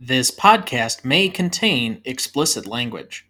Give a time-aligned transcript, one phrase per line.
[0.00, 3.26] This podcast may contain explicit language.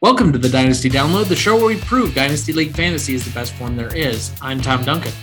[0.00, 3.32] Welcome to the Dynasty Download, the show where we prove Dynasty League Fantasy is the
[3.32, 4.30] best form there is.
[4.40, 5.14] I'm Tom Duncan.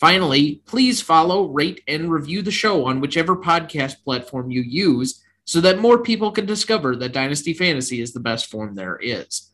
[0.00, 5.60] Finally, please follow, rate, and review the show on whichever podcast platform you use so
[5.60, 9.50] that more people can discover that Dynasty Fantasy is the best form there is.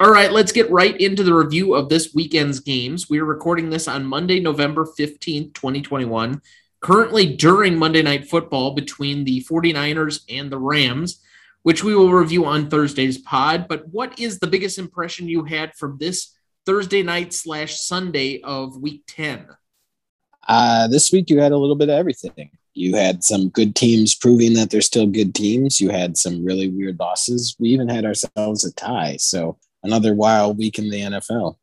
[0.00, 3.08] All right, let's get right into the review of this weekend's games.
[3.08, 6.42] We are recording this on Monday, November 15th, 2021,
[6.80, 11.22] currently during Monday Night Football between the 49ers and the Rams,
[11.62, 13.68] which we will review on Thursday's pod.
[13.68, 18.78] But what is the biggest impression you had from this Thursday night slash Sunday of
[18.78, 19.46] week 10?
[20.48, 22.50] Uh, this week you had a little bit of everything.
[22.80, 25.82] You had some good teams proving that they're still good teams.
[25.82, 27.54] You had some really weird losses.
[27.58, 29.18] We even had ourselves a tie.
[29.18, 31.56] So another wild week in the NFL.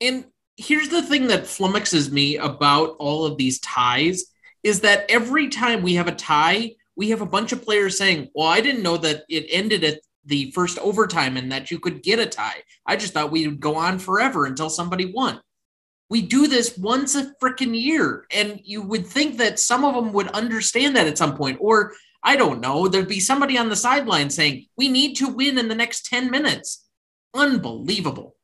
[0.00, 0.24] And
[0.56, 4.24] here's the thing that flummoxes me about all of these ties
[4.64, 8.28] is that every time we have a tie, we have a bunch of players saying,
[8.34, 12.02] Well, I didn't know that it ended at the first overtime and that you could
[12.02, 12.62] get a tie.
[12.84, 15.40] I just thought we would go on forever until somebody won.
[16.10, 18.26] We do this once a freaking year.
[18.30, 21.58] And you would think that some of them would understand that at some point.
[21.60, 25.58] Or I don't know, there'd be somebody on the sideline saying, We need to win
[25.58, 26.86] in the next 10 minutes.
[27.34, 28.36] Unbelievable.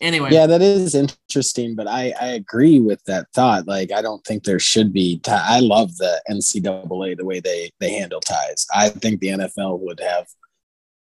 [0.00, 0.30] Anyway.
[0.32, 3.68] Yeah, that is interesting, but I, I agree with that thought.
[3.68, 5.20] Like, I don't think there should be.
[5.28, 8.66] I love the NCAA the way they they handle ties.
[8.74, 10.26] I think the NFL would have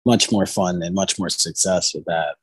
[0.06, 2.36] much more fun and much more success with that.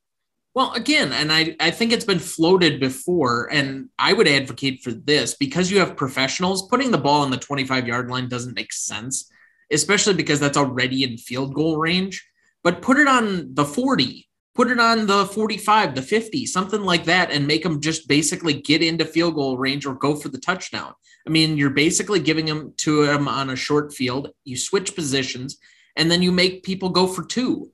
[0.58, 4.90] Well, again, and I, I think it's been floated before, and I would advocate for
[4.90, 8.72] this because you have professionals putting the ball on the 25 yard line doesn't make
[8.72, 9.30] sense,
[9.70, 12.28] especially because that's already in field goal range.
[12.64, 17.04] But put it on the 40, put it on the 45, the 50, something like
[17.04, 20.40] that, and make them just basically get into field goal range or go for the
[20.40, 20.92] touchdown.
[21.24, 24.32] I mean, you're basically giving them to them on a short field.
[24.42, 25.56] You switch positions,
[25.94, 27.70] and then you make people go for two.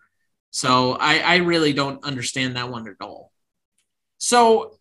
[0.55, 3.33] So I, I really don't understand that one at all.
[4.19, 4.77] So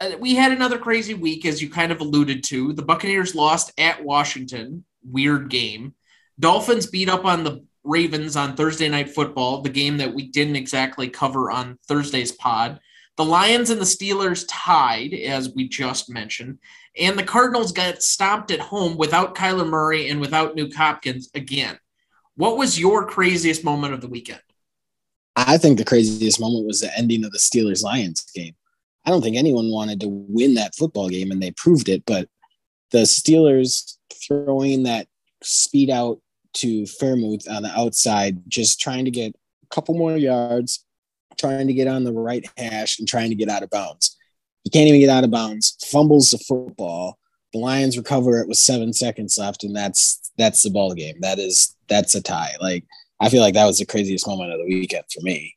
[0.00, 2.72] uh, we had another crazy week, as you kind of alluded to.
[2.72, 4.84] The Buccaneers lost at Washington.
[5.02, 5.96] Weird game.
[6.38, 10.54] Dolphins beat up on the Ravens on Thursday Night Football, the game that we didn't
[10.54, 12.78] exactly cover on Thursday's pod.
[13.16, 16.60] The Lions and the Steelers tied, as we just mentioned,
[16.96, 21.80] and the Cardinals got stomped at home without Kyler Murray and without Nuk Hopkins again.
[22.36, 24.40] What was your craziest moment of the weekend?
[25.36, 28.54] I think the craziest moment was the ending of the Steelers Lions game.
[29.04, 32.04] I don't think anyone wanted to win that football game, and they proved it.
[32.06, 32.28] But
[32.90, 33.96] the Steelers
[34.26, 35.06] throwing that
[35.42, 36.20] speed out
[36.54, 40.84] to Freiermuth on the outside, just trying to get a couple more yards,
[41.38, 44.16] trying to get on the right hash, and trying to get out of bounds.
[44.64, 47.18] He can't even get out of bounds, fumbles the football.
[47.52, 51.16] The Lions recover it with seven seconds left, and that's that's the ball game.
[51.20, 52.54] That is that's a tie.
[52.60, 52.84] Like
[53.20, 55.56] I feel like that was the craziest moment of the weekend for me.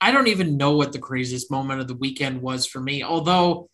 [0.00, 3.04] I don't even know what the craziest moment of the weekend was for me.
[3.04, 3.68] Although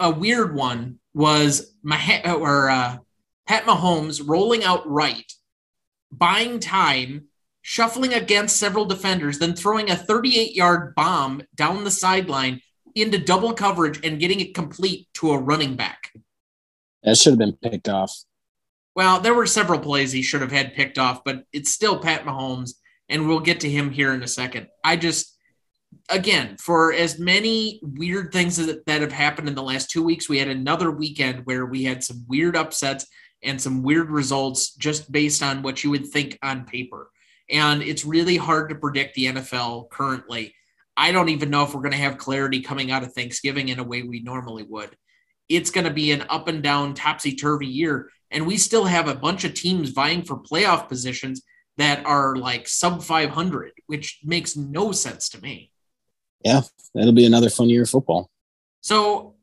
[0.00, 2.96] a weird one was my or uh,
[3.46, 5.30] Pat Mahomes rolling out right,
[6.10, 7.26] buying time,
[7.62, 12.60] shuffling against several defenders, then throwing a 38-yard bomb down the sideline
[12.94, 16.12] into double coverage and getting it complete to a running back.
[17.02, 18.24] That should have been picked off.
[18.96, 22.24] Well, there were several plays he should have had picked off, but it's still Pat
[22.24, 22.76] Mahomes,
[23.10, 24.68] and we'll get to him here in a second.
[24.82, 25.36] I just,
[26.08, 30.30] again, for as many weird things that, that have happened in the last two weeks,
[30.30, 33.06] we had another weekend where we had some weird upsets
[33.42, 37.10] and some weird results just based on what you would think on paper.
[37.50, 40.54] And it's really hard to predict the NFL currently.
[40.96, 43.78] I don't even know if we're going to have clarity coming out of Thanksgiving in
[43.78, 44.96] a way we normally would.
[45.50, 49.08] It's going to be an up and down, topsy turvy year and we still have
[49.08, 51.42] a bunch of teams vying for playoff positions
[51.76, 55.70] that are like sub 500, which makes no sense to me.
[56.44, 56.62] Yeah,
[56.94, 58.30] that'll be another fun year of football.
[58.80, 59.34] So,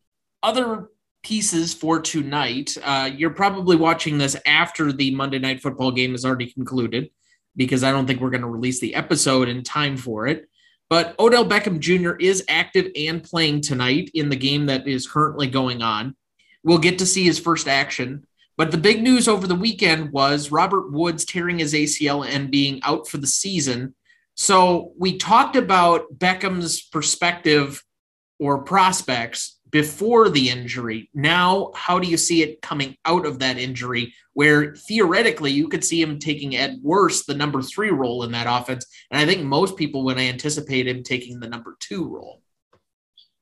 [0.41, 0.89] other
[1.23, 6.25] pieces for tonight, uh, you're probably watching this after the Monday Night Football game is
[6.25, 7.09] already concluded
[7.55, 10.49] because I don't think we're going to release the episode in time for it.
[10.89, 12.15] But Odell Beckham Jr.
[12.19, 16.15] is active and playing tonight in the game that is currently going on.
[16.63, 18.25] We'll get to see his first action.
[18.55, 22.81] But the big news over the weekend was Robert Woods tearing his ACL and being
[22.83, 23.95] out for the season.
[24.35, 27.83] So we talked about Beckham's perspective
[28.39, 31.09] or prospects before the injury.
[31.15, 35.83] Now, how do you see it coming out of that injury where theoretically you could
[35.83, 38.85] see him taking at worst the number three role in that offense?
[39.09, 42.42] And I think most people would anticipate him taking the number two role.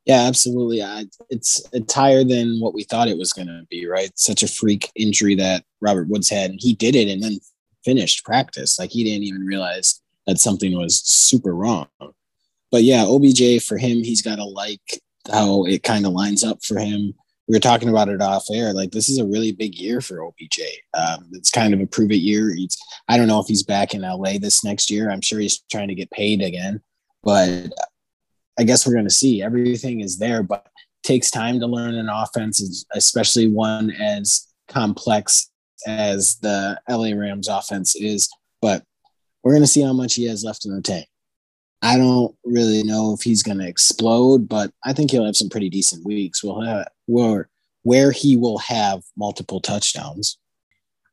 [0.05, 0.81] Yeah, absolutely.
[0.81, 3.85] I, it's it's higher than what we thought it was going to be.
[3.85, 7.39] Right, such a freak injury that Robert Woods had, he did it and then
[7.85, 8.79] finished practice.
[8.79, 11.87] Like he didn't even realize that something was super wrong.
[12.71, 15.01] But yeah, OBJ for him, he's got to like
[15.31, 17.13] how it kind of lines up for him.
[17.47, 18.73] We were talking about it off air.
[18.73, 20.61] Like this is a really big year for OBJ.
[20.93, 22.53] Um, it's kind of a prove it year.
[22.53, 22.77] He's
[23.07, 25.11] I don't know if he's back in LA this next year.
[25.11, 26.81] I'm sure he's trying to get paid again,
[27.23, 27.71] but
[28.59, 29.41] I guess we're going to see.
[29.41, 30.67] Everything is there, but
[31.03, 35.49] takes time to learn an offense, especially one as complex
[35.87, 38.29] as the LA Rams offense is.
[38.61, 38.83] But
[39.43, 41.07] we're going to see how much he has left in the tank.
[41.81, 45.49] I don't really know if he's going to explode, but I think he'll have some
[45.49, 46.43] pretty decent weeks.
[46.43, 47.49] We'll have where
[47.83, 50.37] where he will have multiple touchdowns.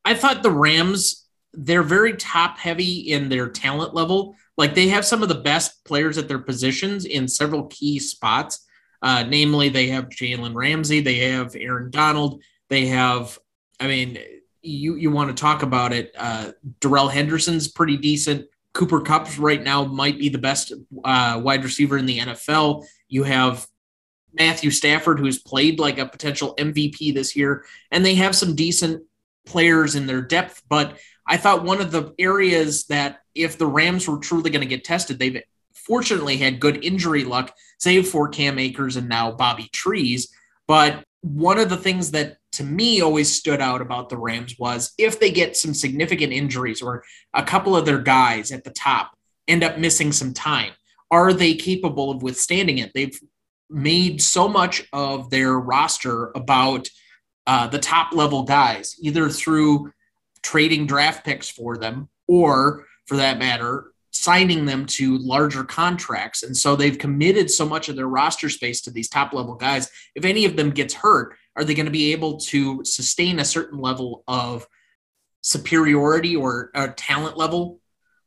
[0.04, 1.24] I thought the Rams
[1.54, 4.36] they're very top heavy in their talent level.
[4.58, 8.66] Like they have some of the best players at their positions in several key spots.
[9.00, 13.38] Uh, namely, they have Jalen Ramsey, they have Aaron Donald, they have,
[13.78, 14.18] I mean,
[14.60, 16.12] you you want to talk about it.
[16.18, 16.50] Uh,
[16.80, 18.46] Darrell Henderson's pretty decent.
[18.74, 20.72] Cooper Kupp right now might be the best
[21.04, 22.84] uh, wide receiver in the NFL.
[23.08, 23.66] You have
[24.32, 29.02] Matthew Stafford, who's played like a potential MVP this year, and they have some decent
[29.46, 30.62] players in their depth.
[30.68, 34.66] But I thought one of the areas that if the Rams were truly going to
[34.66, 35.42] get tested, they've
[35.74, 40.32] fortunately had good injury luck, save for Cam Akers and now Bobby Trees.
[40.66, 44.92] But one of the things that to me always stood out about the Rams was
[44.98, 47.04] if they get some significant injuries or
[47.34, 49.12] a couple of their guys at the top
[49.46, 50.72] end up missing some time,
[51.10, 52.92] are they capable of withstanding it?
[52.94, 53.18] They've
[53.70, 56.88] made so much of their roster about
[57.46, 59.92] uh, the top level guys, either through
[60.48, 66.42] trading draft picks for them, or for that matter, signing them to larger contracts.
[66.42, 69.90] And so they've committed so much of their roster space to these top level guys.
[70.14, 73.44] If any of them gets hurt, are they going to be able to sustain a
[73.44, 74.66] certain level of
[75.42, 77.80] superiority or, or talent level?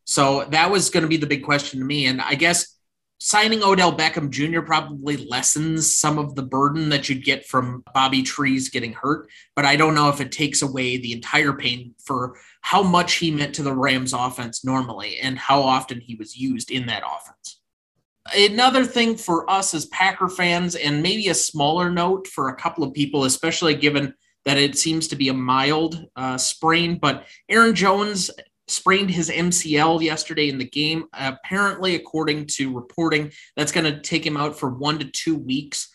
[0.06, 2.06] So that was going to be the big question to me.
[2.06, 2.78] And I guess
[3.24, 4.62] signing Odell Beckham Jr.
[4.62, 9.64] probably lessens some of the burden that you'd get from Bobby Trees getting hurt, but
[9.64, 13.54] I don't know if it takes away the entire pain for how much he meant
[13.56, 17.62] to the Rams offense normally and how often he was used in that offense.
[18.36, 22.84] Another thing for us as Packer fans, and maybe a smaller note for a couple
[22.84, 24.16] of people, especially given
[24.46, 28.32] that it seems to be a mild uh, sprain, but Aaron Jones
[28.68, 31.06] sprained his MCL yesterday in the game.
[31.14, 35.90] Apparently, according to reporting, that's going to take him out for one to two weeks.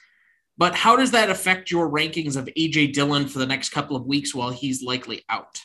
[0.59, 4.07] But how does that affect your rankings of AJ Dillon for the next couple of
[4.07, 5.61] weeks while he's likely out?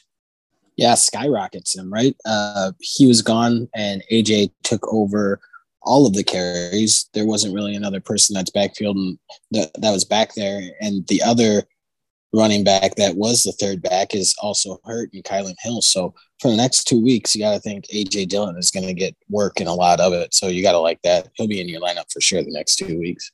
[0.75, 2.15] Yeah, skyrockets him, right?
[2.25, 5.39] Uh, he was gone, and AJ took over
[5.83, 7.09] all of the carries.
[7.13, 9.18] There wasn't really another person that's backfield and
[9.51, 10.62] that, that was back there.
[10.80, 11.63] And the other
[12.33, 15.81] running back that was the third back is also hurt in Kylin Hill.
[15.81, 18.93] So for the next two weeks, you got to think AJ Dillon is going to
[18.93, 20.33] get work and a lot of it.
[20.33, 21.29] So you got to like that.
[21.35, 23.31] He'll be in your lineup for sure the next two weeks.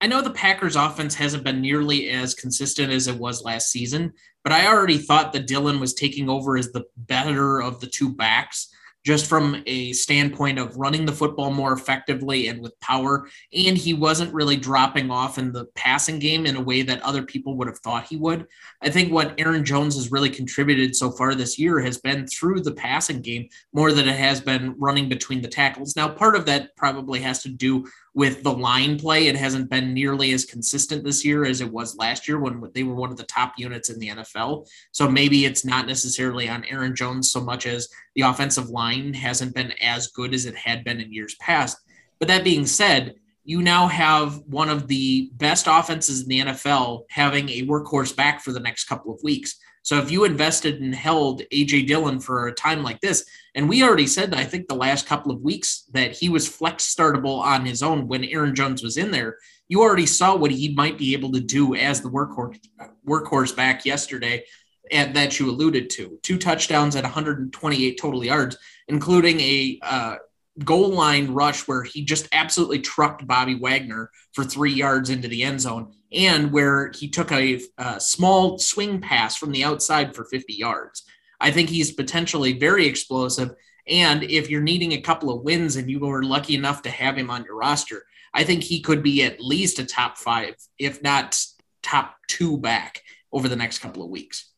[0.00, 4.12] I know the Packers offense hasn't been nearly as consistent as it was last season,
[4.42, 8.14] but I already thought that Dillon was taking over as the better of the two
[8.14, 8.72] backs
[9.04, 13.28] just from a standpoint of running the football more effectively and with power.
[13.52, 17.22] And he wasn't really dropping off in the passing game in a way that other
[17.22, 18.46] people would have thought he would.
[18.82, 22.60] I think what Aaron Jones has really contributed so far this year has been through
[22.60, 25.96] the passing game more than it has been running between the tackles.
[25.96, 29.28] Now, part of that probably has to do with the line play.
[29.28, 32.82] It hasn't been nearly as consistent this year as it was last year when they
[32.82, 34.68] were one of the top units in the NFL.
[34.92, 39.54] So maybe it's not necessarily on Aaron Jones so much as the offensive line hasn't
[39.54, 41.78] been as good as it had been in years past.
[42.18, 43.14] But that being said,
[43.44, 48.40] you now have one of the best offenses in the NFL having a workhorse back
[48.40, 49.58] for the next couple of weeks.
[49.82, 53.82] So if you invested and held AJ Dillon for a time like this, and we
[53.82, 57.64] already said, I think the last couple of weeks that he was flex startable on
[57.64, 61.12] his own when Aaron Jones was in there, you already saw what he might be
[61.14, 62.58] able to do as the workhorse
[63.06, 64.44] workhorse back yesterday
[64.90, 66.18] and that you alluded to.
[66.22, 68.56] Two touchdowns at 128 total yards,
[68.88, 70.16] including a uh,
[70.64, 75.42] goal line rush where he just absolutely trucked Bobby Wagner for three yards into the
[75.42, 80.24] end zone, and where he took a, a, small swing pass from the outside for
[80.24, 81.04] 50 yards.
[81.40, 83.50] I think he's potentially very explosive.
[83.86, 87.16] And if you're needing a couple of wins and you were lucky enough to have
[87.16, 91.02] him on your roster, I think he could be at least a top five, if
[91.02, 91.40] not
[91.82, 93.02] top two back
[93.32, 94.50] over the next couple of weeks.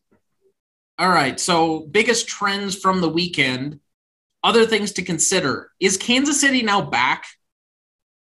[0.98, 1.38] All right.
[1.40, 3.80] So, biggest trends from the weekend
[4.44, 5.70] other things to consider.
[5.80, 7.24] Is Kansas City now back?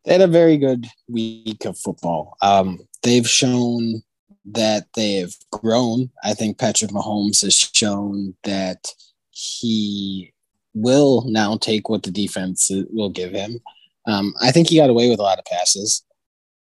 [0.05, 2.37] They had a very good week of football.
[2.41, 4.03] Um, they've shown
[4.45, 6.09] that they have grown.
[6.23, 8.87] I think Patrick Mahomes has shown that
[9.29, 10.33] he
[10.73, 13.59] will now take what the defense will give him.
[14.07, 16.03] Um, I think he got away with a lot of passes,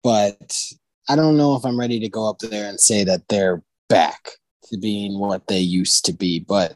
[0.03, 0.57] but
[1.07, 4.31] I don't know if I'm ready to go up there and say that they're back
[4.65, 6.39] to being what they used to be.
[6.39, 6.75] But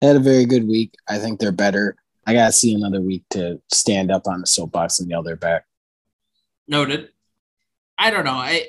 [0.00, 0.94] they had a very good week.
[1.08, 1.96] I think they're better.
[2.26, 5.64] I gotta see another week to stand up on the soapbox and yell their back.
[6.68, 7.08] Noted.
[7.98, 8.32] I don't know.
[8.32, 8.68] I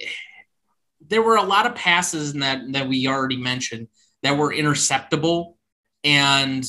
[1.13, 3.88] there were a lot of passes that that we already mentioned
[4.24, 5.55] that were interceptable,
[6.03, 6.65] and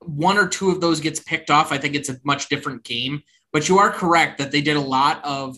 [0.00, 1.72] one or two of those gets picked off.
[1.72, 3.22] I think it's a much different game.
[3.52, 5.56] But you are correct that they did a lot of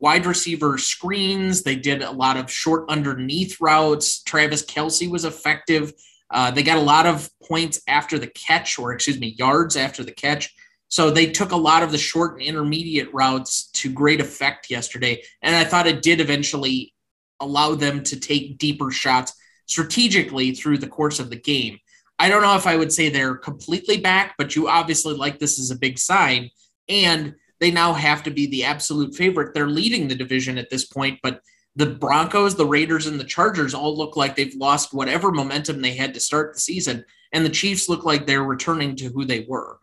[0.00, 1.62] wide receiver screens.
[1.62, 4.22] They did a lot of short underneath routes.
[4.22, 5.92] Travis Kelce was effective
[6.30, 10.04] uh, they got a lot of points after the catch, or excuse me, yards after
[10.04, 10.54] the catch.
[10.88, 15.22] So they took a lot of the short and intermediate routes to great effect yesterday.
[15.42, 16.94] And I thought it did eventually
[17.40, 19.34] allow them to take deeper shots
[19.66, 21.78] strategically through the course of the game.
[22.18, 25.58] I don't know if I would say they're completely back, but you obviously like this
[25.60, 26.50] as a big sign.
[26.88, 29.54] And they now have to be the absolute favorite.
[29.54, 31.42] They're leading the division at this point, but
[31.76, 35.94] the Broncos, the Raiders, and the Chargers all look like they've lost whatever momentum they
[35.94, 37.04] had to start the season.
[37.32, 39.78] And the Chiefs look like they're returning to who they were.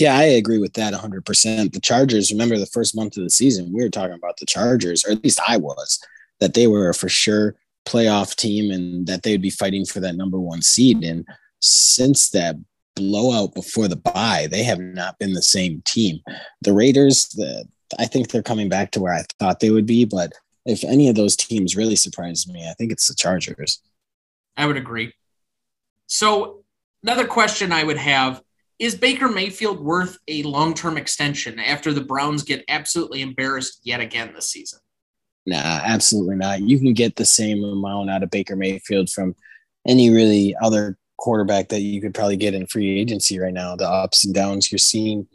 [0.00, 1.72] Yeah, I agree with that 100%.
[1.72, 5.04] The Chargers, remember the first month of the season, we were talking about the Chargers,
[5.04, 6.02] or at least I was,
[6.40, 7.54] that they were for sure
[7.86, 11.04] playoff team and that they would be fighting for that number one seed.
[11.04, 11.26] And
[11.60, 12.56] since that
[12.96, 16.20] blowout before the bye, they have not been the same team.
[16.62, 17.66] The Raiders, the,
[17.98, 20.32] I think they're coming back to where I thought they would be, but
[20.64, 23.82] if any of those teams really surprised me, I think it's the Chargers.
[24.56, 25.12] I would agree.
[26.06, 26.64] So,
[27.02, 28.42] another question I would have
[28.80, 34.00] is Baker Mayfield worth a long term extension after the Browns get absolutely embarrassed yet
[34.00, 34.80] again this season?
[35.46, 36.62] Nah, absolutely not.
[36.62, 39.36] You can get the same amount out of Baker Mayfield from
[39.86, 43.76] any really other quarterback that you could probably get in free agency right now.
[43.76, 45.28] The ups and downs you're seeing,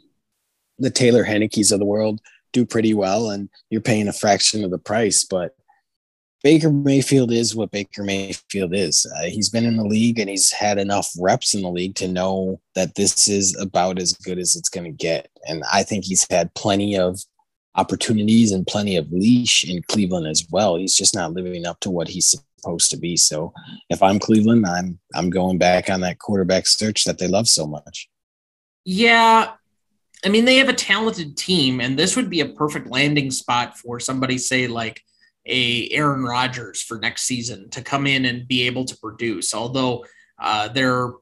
[0.78, 2.20] the Taylor Heinicke's of the world
[2.52, 5.24] do pretty well and you're paying a fraction of the price.
[5.24, 5.55] But
[6.42, 9.06] Baker Mayfield is what Baker Mayfield is.
[9.16, 12.08] Uh, he's been in the league and he's had enough reps in the league to
[12.08, 15.28] know that this is about as good as it's going to get.
[15.48, 17.20] And I think he's had plenty of
[17.74, 20.76] opportunities and plenty of leash in Cleveland as well.
[20.76, 23.16] He's just not living up to what he's supposed to be.
[23.16, 23.52] So
[23.90, 27.66] if I'm Cleveland, I'm I'm going back on that quarterback search that they love so
[27.66, 28.08] much.
[28.84, 29.52] Yeah,
[30.24, 33.76] I mean, they have a talented team, and this would be a perfect landing spot
[33.76, 35.02] for somebody, say, like
[35.46, 39.54] a Aaron Rodgers for next season to come in and be able to produce.
[39.54, 40.04] Although
[40.38, 41.12] uh, their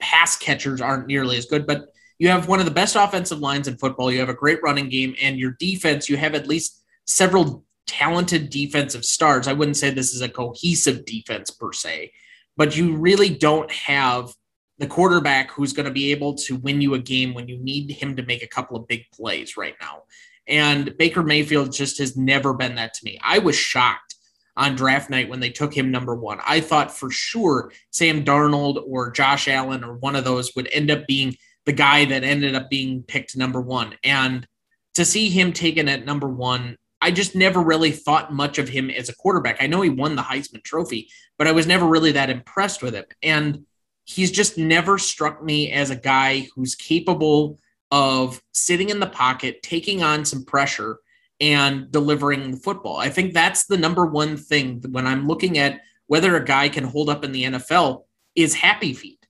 [0.00, 1.86] pass catchers aren't nearly as good, but
[2.18, 4.10] you have one of the best offensive lines in football.
[4.10, 8.50] You have a great running game, and your defense, you have at least several talented
[8.50, 9.46] defensive stars.
[9.46, 12.12] I wouldn't say this is a cohesive defense per se,
[12.56, 14.32] but you really don't have
[14.78, 17.90] the quarterback who's going to be able to win you a game when you need
[17.90, 20.02] him to make a couple of big plays right now.
[20.48, 23.18] And Baker Mayfield just has never been that to me.
[23.22, 24.14] I was shocked
[24.56, 26.38] on draft night when they took him number one.
[26.46, 30.90] I thought for sure Sam Darnold or Josh Allen or one of those would end
[30.90, 31.36] up being
[31.66, 33.96] the guy that ended up being picked number one.
[34.02, 34.46] And
[34.94, 38.88] to see him taken at number one, I just never really thought much of him
[38.88, 39.58] as a quarterback.
[39.60, 42.94] I know he won the Heisman Trophy, but I was never really that impressed with
[42.94, 43.04] him.
[43.22, 43.66] And
[44.04, 47.58] he's just never struck me as a guy who's capable
[47.90, 50.98] of sitting in the pocket, taking on some pressure,
[51.40, 52.96] and delivering the football.
[52.96, 56.84] I think that's the number one thing when I'm looking at whether a guy can
[56.84, 59.26] hold up in the NFL is happy feet.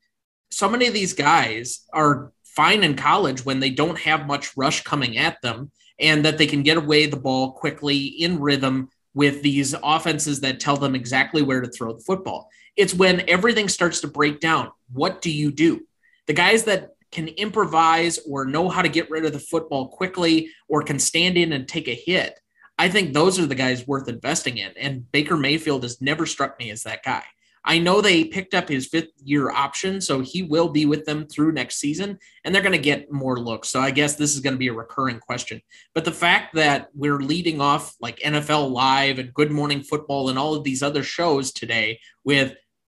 [0.50, 4.82] So many of these guys are fine in college when they don't have much rush
[4.82, 9.42] coming at them and that they can get away the ball quickly in rhythm with
[9.42, 12.48] these offenses that tell them exactly where to throw the football.
[12.76, 14.70] It's when everything starts to break down.
[14.92, 15.86] What do you do?
[16.26, 20.50] The guys that can improvise or know how to get rid of the football quickly
[20.68, 22.38] or can stand in and take a hit.
[22.78, 24.72] I think those are the guys worth investing in.
[24.76, 27.22] And Baker Mayfield has never struck me as that guy.
[27.68, 31.26] I know they picked up his fifth year option, so he will be with them
[31.26, 33.68] through next season, and they're going to get more looks.
[33.68, 35.60] So I guess this is going to be a recurring question.
[35.92, 40.38] But the fact that we're leading off like NFL Live and Good Morning Football and
[40.38, 42.54] all of these other shows today with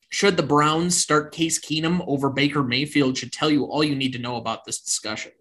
[0.10, 4.14] should the Browns start Case Keenum over Baker Mayfield should tell you all you need
[4.14, 5.32] to know about this discussion.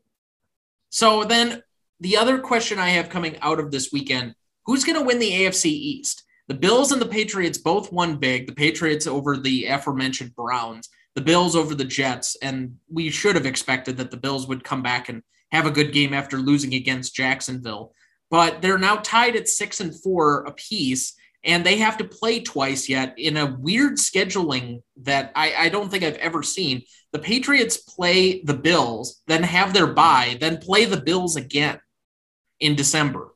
[0.91, 1.63] So then
[2.01, 4.35] the other question I have coming out of this weekend
[4.67, 6.25] who's going to win the AFC East?
[6.47, 8.47] The Bills and the Patriots both won big.
[8.47, 12.37] The Patriots over the aforementioned Browns, the Bills over the Jets.
[12.43, 15.23] And we should have expected that the Bills would come back and
[15.53, 17.93] have a good game after losing against Jacksonville.
[18.31, 21.15] But they're now tied at six and four apiece,
[21.49, 25.91] and they have to play twice yet in a weird scheduling that I, I don't
[25.91, 26.83] think I've ever seen.
[27.13, 31.81] The Patriots play the Bills, then have their bye, then play the Bills again
[32.61, 33.35] in December.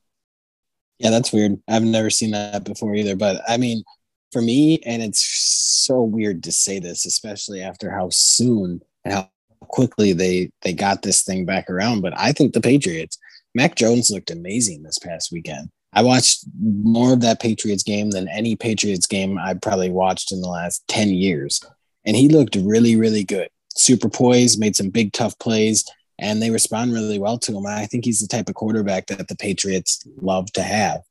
[0.98, 1.58] Yeah, that's weird.
[1.66, 3.16] I've never seen that before either.
[3.16, 3.82] But I mean,
[4.30, 9.30] for me, and it's so weird to say this, especially after how soon and how
[9.68, 12.02] quickly they they got this thing back around.
[12.02, 13.16] But I think the Patriots,
[13.54, 15.70] Mac Jones looked amazing this past weekend.
[15.92, 20.40] I watched more of that Patriots game than any Patriots game I've probably watched in
[20.40, 21.62] the last 10 years.
[22.04, 23.48] And he looked really, really good.
[23.74, 25.84] Super poised, made some big, tough plays
[26.18, 27.66] and they respond really well to him.
[27.66, 31.02] I think he's the type of quarterback that the Patriots love to have.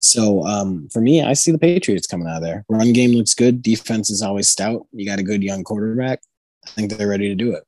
[0.00, 2.64] So um, for me, I see the Patriots coming out of there.
[2.68, 3.62] Run game looks good.
[3.62, 4.86] Defense is always stout.
[4.92, 6.20] You got a good young quarterback.
[6.66, 7.64] I think they're ready to do it.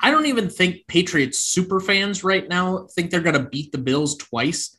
[0.00, 3.78] I don't even think Patriots super fans right now think they're going to beat the
[3.78, 4.76] Bills twice.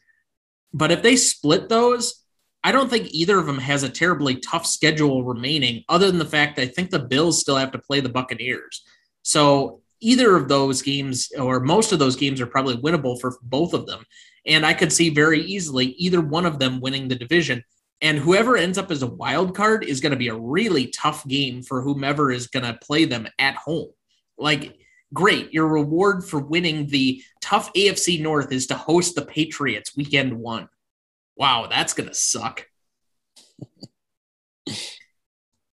[0.74, 2.24] But if they split those,
[2.63, 6.25] I don't think either of them has a terribly tough schedule remaining, other than the
[6.25, 8.84] fact I think the Bills still have to play the Buccaneers.
[9.22, 13.74] So either of those games or most of those games are probably winnable for both
[13.74, 14.06] of them.
[14.46, 17.63] And I could see very easily either one of them winning the division.
[18.01, 21.25] And whoever ends up as a wild card is going to be a really tough
[21.27, 23.92] game for whomever is going to play them at home.
[24.38, 24.77] Like,
[25.13, 25.53] great.
[25.53, 30.67] Your reward for winning the tough AFC North is to host the Patriots weekend one.
[31.36, 32.67] Wow, that's going to suck.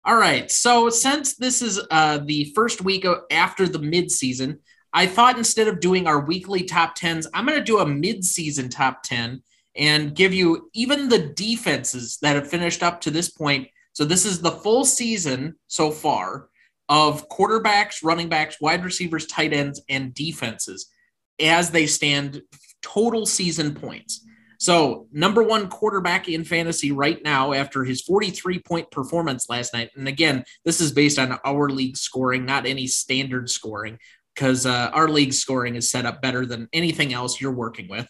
[0.04, 0.50] All right.
[0.50, 4.58] So since this is uh, the first week after the midseason,
[4.92, 8.70] I thought instead of doing our weekly top tens, I'm going to do a midseason
[8.70, 9.42] top 10
[9.76, 13.68] and give you even the defenses that have finished up to this point.
[13.92, 16.49] So this is the full season so far
[16.90, 20.90] of quarterbacks, running backs, wide receivers, tight ends, and defenses
[21.38, 22.42] as they stand
[22.82, 24.26] total season points.
[24.58, 29.90] So, number one quarterback in fantasy right now after his 43 point performance last night.
[29.96, 33.98] And again, this is based on our league scoring, not any standard scoring,
[34.34, 38.06] because uh, our league scoring is set up better than anything else you're working with.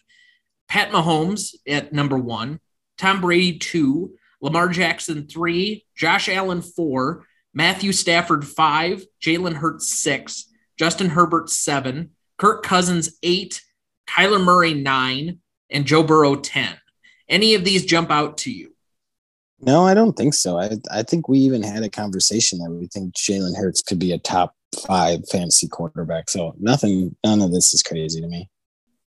[0.69, 2.59] Pat Mahomes at number one,
[2.99, 10.47] Tom Brady two, Lamar Jackson three, Josh Allen four, Matthew Stafford five, Jalen Hurts six,
[10.79, 13.63] Justin Herbert seven, Kirk Cousins eight,
[14.09, 16.77] Kyler Murray nine, and Joe Burrow 10.
[17.29, 18.75] Any of these jump out to you?
[19.61, 20.59] No, I don't think so.
[20.59, 24.13] I, I think we even had a conversation that we think Jalen Hurts could be
[24.13, 24.55] a top
[24.87, 26.31] five fantasy quarterback.
[26.31, 28.49] So nothing, none of this is crazy to me.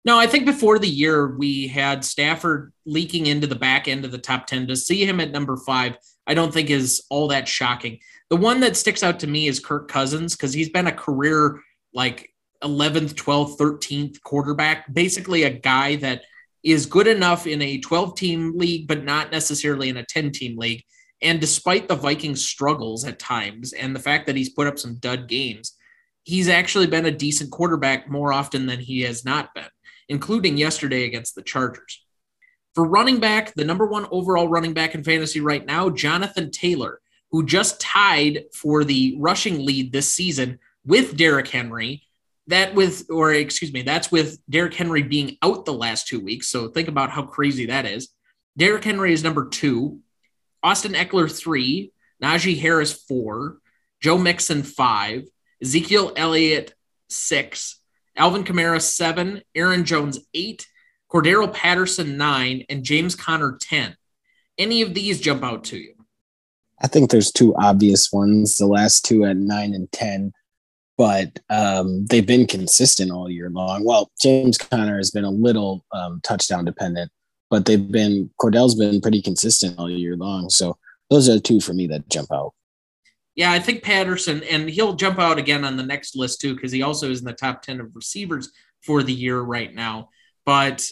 [0.04, 4.10] No, I think before the year we had Stafford leaking into the back end of
[4.10, 4.66] the top 10.
[4.66, 8.00] To see him at number five, I don't think is all that shocking.
[8.32, 11.60] The one that sticks out to me is Kirk Cousins because he's been a career
[11.92, 12.30] like
[12.64, 16.22] 11th, 12th, 13th quarterback, basically a guy that
[16.62, 20.56] is good enough in a 12 team league, but not necessarily in a 10 team
[20.56, 20.82] league.
[21.20, 24.94] And despite the Vikings' struggles at times and the fact that he's put up some
[24.94, 25.76] dud games,
[26.22, 29.68] he's actually been a decent quarterback more often than he has not been,
[30.08, 32.02] including yesterday against the Chargers.
[32.74, 37.01] For running back, the number one overall running back in fantasy right now, Jonathan Taylor,
[37.32, 42.02] who just tied for the rushing lead this season with Derrick Henry
[42.48, 46.48] that with, or excuse me, that's with Derrick Henry being out the last two weeks.
[46.48, 48.08] So think about how crazy that is.
[48.56, 50.00] Derrick Henry is number two,
[50.62, 51.92] Austin Ekeler three,
[52.22, 53.58] Najee Harris four,
[54.00, 55.22] Joe Mixon five,
[55.62, 56.74] Ezekiel Elliott
[57.08, 57.80] six,
[58.16, 60.66] Alvin Kamara seven, Aaron Jones eight,
[61.10, 63.96] Cordarrelle Patterson nine, and James Conner ten.
[64.58, 65.94] Any of these jump out to you?
[66.82, 68.56] I think there's two obvious ones.
[68.58, 70.32] The last two at nine and ten
[71.02, 73.84] but um, they've been consistent all year long.
[73.84, 77.10] Well, James Conner has been a little um, touchdown dependent,
[77.50, 80.50] but they've been Cordell's been pretty consistent all year long.
[80.50, 80.78] So
[81.10, 82.52] those are the two for me that jump out.
[83.34, 86.70] Yeah, I think Patterson, and he'll jump out again on the next list too, because
[86.70, 90.10] he also is in the top 10 of receivers for the year right now.
[90.44, 90.86] But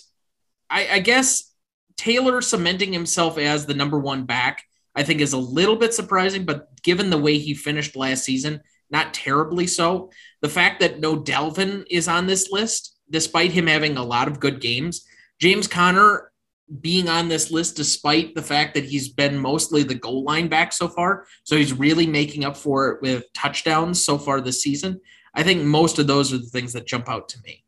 [0.71, 1.53] I, I guess
[1.97, 6.45] Taylor cementing himself as the number one back I think is a little bit surprising,
[6.45, 10.11] but given the way he finished last season, not terribly so.
[10.41, 14.41] The fact that no Dalvin is on this list, despite him having a lot of
[14.41, 15.07] good games,
[15.41, 16.33] James Conner
[16.81, 20.73] being on this list, despite the fact that he's been mostly the goal line back
[20.73, 21.27] so far.
[21.45, 25.01] So he's really making up for it with touchdowns so far this season.
[25.35, 27.65] I think most of those are the things that jump out to me.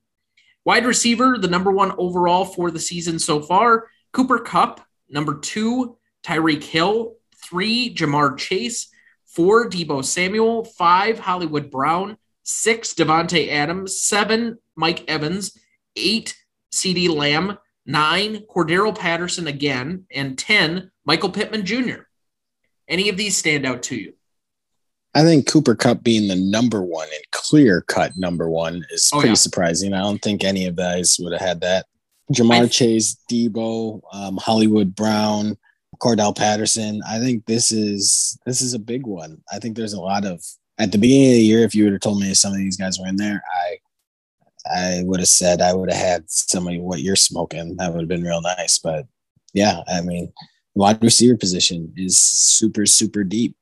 [0.65, 4.81] Wide receiver, the number one overall for the season so far, Cooper Kupp,
[5.13, 7.17] Number two, Tyreek Hill.
[7.43, 8.89] Three, Ja'Marr Chase.
[9.27, 10.65] Four, Deebo Samuel.
[10.65, 12.17] Five, Hollywood Brown.
[12.43, 14.01] Six, Davante Adams.
[14.01, 15.57] Seven, Mike Evans.
[15.97, 16.37] Eight,
[16.73, 17.59] CeeDee Lamb.
[17.85, 20.07] Nine, Cordarrelle Patterson again.
[20.15, 22.03] And 10, Michael Pittman Jr.
[22.89, 24.15] Any of these stand out to you?
[25.15, 29.19] I think Cooper Kupp being the number one and clear cut number one is oh,
[29.19, 29.35] pretty yeah.
[29.35, 29.93] surprising.
[29.93, 31.87] I don't think any of guys would have had that.
[32.33, 35.59] Ja'Marr I, Chase, Deebo, um, Hollywood Brown,
[36.01, 37.01] Cordarrelle Patterson.
[37.09, 39.43] I think this is this is a big one.
[39.53, 40.45] I think there's a lot of
[40.79, 41.65] at the beginning of the year.
[41.65, 43.79] If you would have told me some of these guys were in there, I
[44.67, 47.77] I would have said I would have had some of what you're smoking.
[47.77, 48.79] That would have been real nice.
[48.79, 49.07] But
[49.53, 50.33] yeah, I mean,
[50.75, 53.57] wide receiver position is super super deep.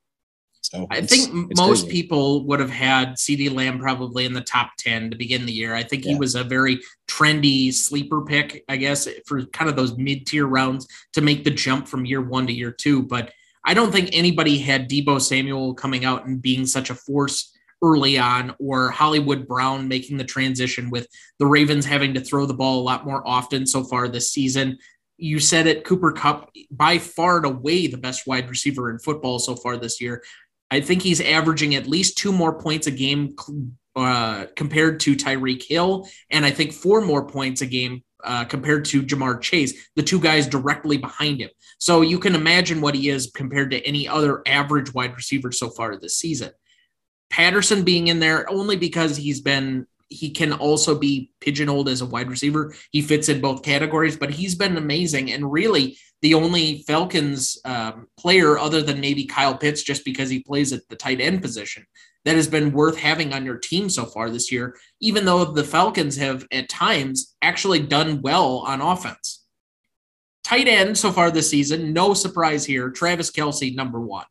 [0.71, 2.01] So I think most crazy.
[2.01, 5.75] people would have had CeeDee Lamb probably in the top 10 to begin the year.
[5.75, 6.13] I think yeah.
[6.13, 6.79] he was a very
[7.09, 11.51] trendy sleeper pick, I guess, for kind of those mid tier rounds to make the
[11.51, 13.03] jump from year one to year two.
[13.03, 13.33] But
[13.65, 17.53] I don't think anybody had Deebo Samuel coming out and being such a force
[17.83, 21.07] early on, or Hollywood Brown making the transition with
[21.37, 24.77] the Ravens having to throw the ball a lot more often so far this season.
[25.17, 29.37] You said it, Cooper Kupp, by far and away the best wide receiver in football
[29.37, 30.23] so far this year.
[30.71, 33.35] I think he's averaging at least two more points a game
[33.95, 38.85] uh, compared to Tyreek Hill, and I think four more points a game uh, compared
[38.85, 41.49] to Ja'Marr Chase, the two guys directly behind him.
[41.79, 45.69] So you can imagine what he is compared to any other average wide receiver so
[45.69, 46.51] far this season.
[47.29, 52.05] Patterson being in there only because he's been he can also be pigeonholed as a
[52.05, 52.73] wide receiver.
[52.91, 58.07] He fits in both categories, but he's been amazing and really the only Falcons um,
[58.17, 61.85] player other than maybe Kyle Pitts, just because he plays at the tight end position,
[62.25, 65.63] that has been worth having on your team so far this year, even though the
[65.63, 69.45] Falcons have at times actually done well on offense.
[70.43, 72.89] Tight end so far this season, no surprise here.
[72.89, 74.25] Travis Kelce, number one.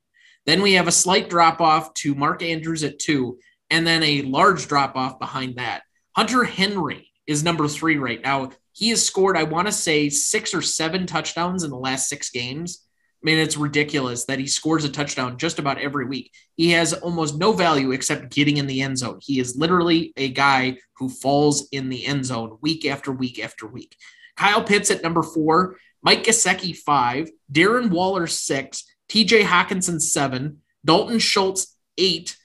[0.46, 3.38] Then we have a slight drop off to Mark Andrews at two,
[3.70, 5.82] and then a large drop off behind that.
[6.16, 8.50] Hunter Henry is number three right now.
[8.72, 12.30] He has scored, I want to say, six or seven touchdowns in the last six
[12.30, 12.84] games.
[13.22, 16.32] I mean, it's ridiculous that he scores a touchdown just about every week.
[16.56, 19.18] He has almost no value except getting in the end zone.
[19.20, 23.66] He is literally a guy who falls in the end zone week after week after
[23.66, 23.94] week.
[24.36, 31.18] Kyle Pitts at number four, Mike Gesicki five, Darren Waller six, TJ Hockenson seven, Dalton
[31.18, 32.38] Schultz eight,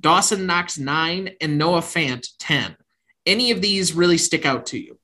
[0.00, 2.76] Dawson Knox nine, and Noah Fant 10.
[3.26, 4.98] Any of these really stick out to you?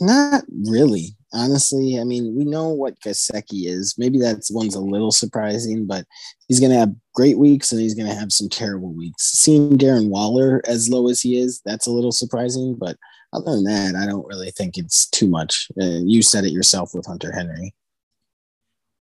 [0.00, 1.98] Not really, honestly.
[1.98, 3.94] I mean, we know what Gesicki is.
[3.96, 6.04] Maybe that's one's a little surprising, but
[6.48, 9.24] he's going to have great weeks and he's going to have some terrible weeks.
[9.32, 12.74] Seeing Darren Waller as low as he is, that's a little surprising.
[12.74, 12.96] But
[13.32, 15.68] other than that, I don't really think it's too much.
[15.80, 17.74] Uh, you said it yourself with Hunter Henry.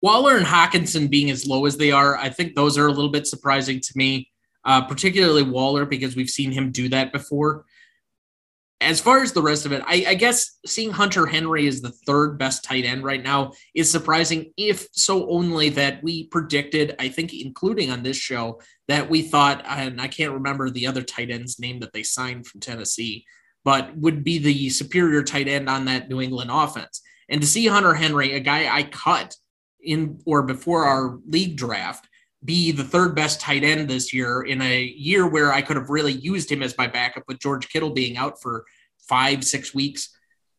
[0.01, 3.11] Waller and Hockenson being as low as they are, I think those are a little
[3.11, 4.28] bit surprising to me,
[4.65, 7.65] uh, particularly Waller because we've seen him do that before
[8.81, 11.91] as far as the rest of it, I, I, guess seeing Hunter Henry as the
[11.91, 17.09] third best tight end right now is surprising, if so only that we predicted, I
[17.09, 21.29] think, including on this show, that we thought, and I can't remember the other tight
[21.29, 23.25] end's name that they signed from Tennessee,
[23.65, 27.01] but would be the superior tight end on that New England offense.
[27.27, 29.35] And to see Hunter Henry, a guy I cut
[29.81, 32.07] in or before our league draft,
[32.43, 35.89] be the third best tight end this year in a year where I could have
[35.89, 38.65] really used him as my backup with George Kittle being out for
[39.07, 40.09] five, six weeks.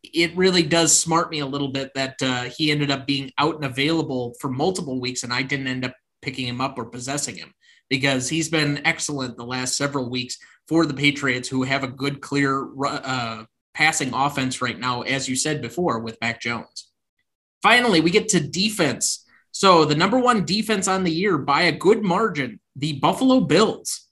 [0.02, 3.56] It really does smart me a little bit that uh, he ended up being out
[3.56, 7.36] and available for multiple weeks and I didn't end up picking him up or possessing
[7.36, 7.54] him
[7.88, 10.38] because he's been excellent the last several weeks
[10.68, 15.34] for the Patriots, who have a good, clear uh, passing offense right now, as you
[15.34, 16.90] said before, with Mac Jones.
[17.62, 19.26] Finally, we get to defense.
[19.52, 24.06] So the number one defense on the year by a good margin, the Buffalo Bills.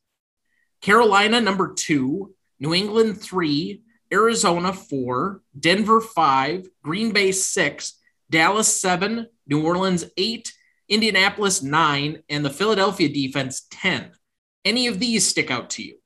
[0.81, 2.35] Carolina, number two.
[2.61, 3.83] New England, three.
[4.12, 5.42] Arizona, four.
[5.59, 6.66] Denver, five.
[6.83, 7.98] Green Bay, six.
[8.31, 9.29] Dallas, seven.
[9.46, 10.53] New Orleans, eight.
[10.88, 12.22] Indianapolis, nine.
[12.29, 14.12] And the Philadelphia defense, 10.
[14.64, 15.98] Any of these stick out to you?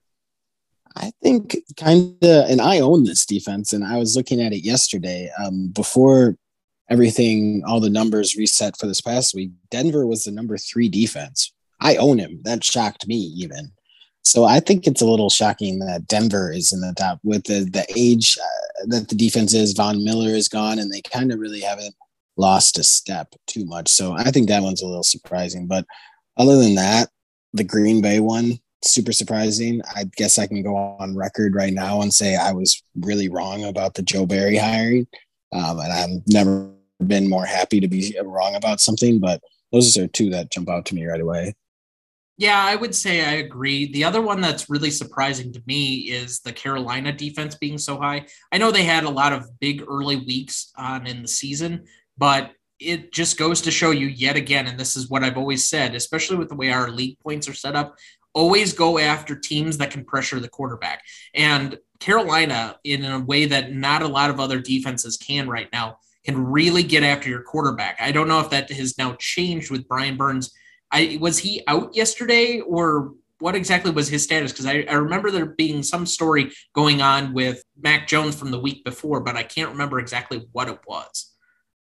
[0.94, 4.64] I think kind of, and I own this defense, and I was looking at it
[4.64, 5.30] yesterday.
[5.42, 6.36] Um, before
[6.90, 11.52] everything, all the numbers reset for this past week, Denver was the number three defense.
[11.80, 12.40] I own him.
[12.44, 13.72] That shocked me even.
[14.24, 17.68] So I think it's a little shocking that Denver is in the top with the
[17.70, 19.72] the age uh, that the defense is.
[19.72, 21.94] Von Miller is gone, and they kind of really haven't
[22.36, 23.88] lost a step too much.
[23.88, 25.66] So I think that one's a little surprising.
[25.66, 25.84] But
[26.36, 27.08] other than that,
[27.52, 29.82] the Green Bay one, super surprising.
[29.94, 33.64] I guess I can go on record right now and say I was really wrong
[33.64, 35.06] about the Joe Barry hiring.
[35.52, 36.70] Um, and I've never
[37.06, 40.86] been more happy to be wrong about something, but those are two that jump out
[40.86, 41.54] to me right away.
[42.38, 43.92] Yeah, I would say I agree.
[43.92, 48.26] The other one that's really surprising to me is the Carolina defense being so high.
[48.50, 51.84] I know they had a lot of big early weeks on in the season,
[52.16, 55.66] but it just goes to show you yet again, and this is what I've always
[55.66, 57.96] said, especially with the way our league points are set up,
[58.34, 61.02] always go after teams that can pressure the quarterback.
[61.34, 65.98] And Carolina, in a way that not a lot of other defenses can right now,
[66.24, 67.96] can really get after your quarterback.
[68.00, 70.52] I don't know if that has now changed with Brian Burns.
[70.90, 74.52] I was he out yesterday or what exactly was his status?
[74.52, 78.58] Because I, I, remember there being some story going on with Mac Jones from the
[78.58, 81.32] week before, but I can't remember exactly what it was.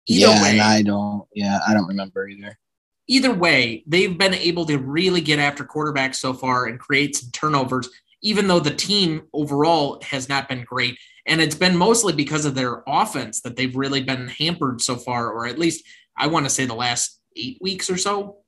[0.07, 1.25] Either yeah, way, I don't.
[1.35, 2.59] Yeah, I don't remember either.
[3.07, 7.31] Either way, they've been able to really get after quarterbacks so far and create some
[7.33, 7.89] turnovers,
[8.23, 10.99] even though the team overall has not been great.
[11.27, 15.31] And it's been mostly because of their offense that they've really been hampered so far,
[15.31, 15.85] or at least
[16.17, 18.39] I want to say the last eight weeks or so.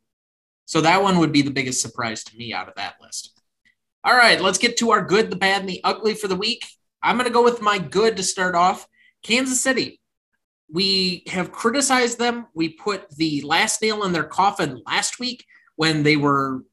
[0.66, 3.38] So that one would be the biggest surprise to me out of that list.
[4.02, 6.66] All right, let's get to our good, the bad, and the ugly for the week.
[7.02, 8.86] I'm going to go with my good to start off.
[9.22, 10.00] Kansas City.
[10.72, 12.46] We have criticized them.
[12.54, 15.44] We put the last nail in their coffin last week
[15.76, 16.64] when they were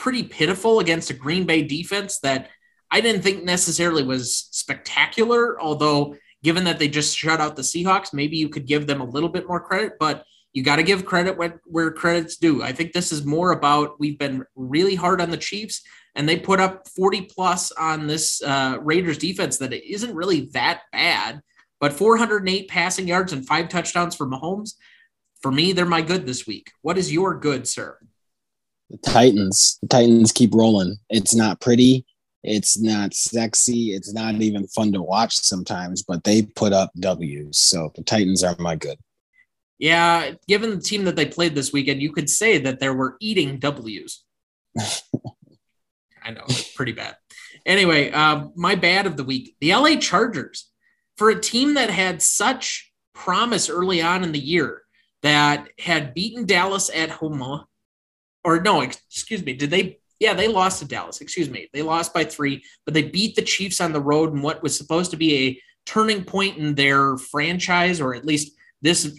[0.00, 2.48] pretty pitiful against a Green Bay defense that
[2.90, 8.14] I didn't think necessarily was spectacular, although given that they just shut out the Seahawks,
[8.14, 11.04] maybe you could give them a little bit more credit, but you got to give
[11.04, 12.62] credit where, where credit's due.
[12.62, 15.82] I think this is more about we've been really hard on the Chiefs
[16.14, 20.48] and they put up 40 plus on this uh, Raiders defense that it isn't really
[20.54, 21.42] that bad,
[21.78, 24.76] but 408 passing yards and five touchdowns for Mahomes.
[25.42, 26.72] For me, they're my good this week.
[26.80, 27.98] What is your good, sir?
[28.90, 29.78] The Titans.
[29.82, 30.98] The Titans keep rolling.
[31.08, 32.04] It's not pretty.
[32.42, 33.94] It's not sexy.
[33.94, 37.58] It's not even fun to watch sometimes, but they put up W's.
[37.58, 38.98] So the Titans are my good.
[39.78, 43.16] Yeah, given the team that they played this weekend, you could say that there were
[43.20, 44.24] eating W's.
[46.22, 47.16] I know, pretty bad.
[47.64, 50.66] Anyway, uh, my bad of the week the LA Chargers.
[51.16, 54.82] For a team that had such promise early on in the year,
[55.22, 57.64] that had beaten Dallas at home,
[58.44, 61.22] or no, excuse me, did they yeah, they lost to Dallas.
[61.22, 61.68] Excuse me.
[61.72, 64.76] They lost by three, but they beat the Chiefs on the road in what was
[64.76, 69.18] supposed to be a turning point in their franchise, or at least this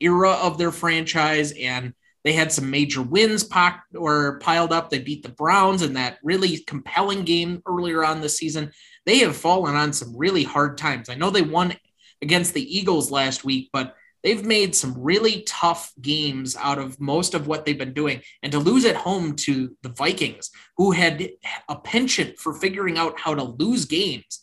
[0.00, 1.52] era of their franchise.
[1.52, 1.92] And
[2.24, 4.88] they had some major wins popped or piled up.
[4.88, 8.72] They beat the Browns in that really compelling game earlier on the season.
[9.04, 11.10] They have fallen on some really hard times.
[11.10, 11.76] I know they won
[12.22, 17.34] against the Eagles last week, but they've made some really tough games out of most
[17.34, 18.20] of what they've been doing.
[18.42, 21.30] And to lose at home to the Vikings, who had
[21.68, 24.40] a penchant for figuring out how to lose games,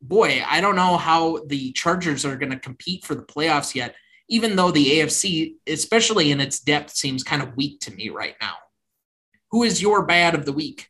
[0.00, 3.94] boy, I don't know how the Chargers are going to compete for the playoffs yet,
[4.28, 8.34] even though the AFC, especially in its depth, seems kind of weak to me right
[8.40, 8.54] now.
[9.50, 10.88] Who is your bad of the week?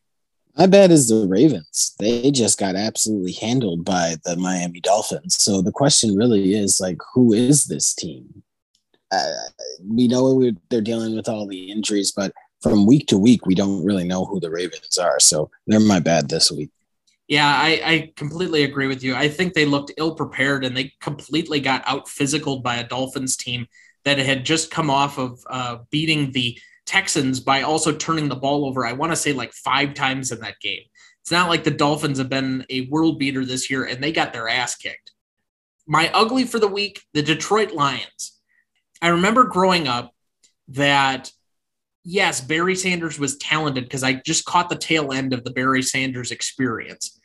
[0.55, 1.95] My bad is the Ravens.
[1.97, 5.41] They just got absolutely handled by the Miami Dolphins.
[5.41, 8.43] So the question really is like, who is this team?
[9.11, 9.31] Uh,
[9.87, 13.83] we know they're dealing with all the injuries, but from week to week, we don't
[13.83, 15.19] really know who the Ravens are.
[15.19, 16.69] So they're my bad this week.
[17.27, 19.15] Yeah, I, I completely agree with you.
[19.15, 23.37] I think they looked ill prepared and they completely got out physical by a Dolphins
[23.37, 23.65] team
[24.05, 28.65] that had just come off of uh, beating the Texans by also turning the ball
[28.65, 30.81] over, I want to say like five times in that game.
[31.21, 34.33] It's not like the Dolphins have been a world beater this year and they got
[34.33, 35.11] their ass kicked.
[35.87, 38.39] My ugly for the week, the Detroit Lions.
[39.01, 40.13] I remember growing up
[40.69, 41.31] that,
[42.03, 45.81] yes, Barry Sanders was talented because I just caught the tail end of the Barry
[45.81, 47.19] Sanders experience.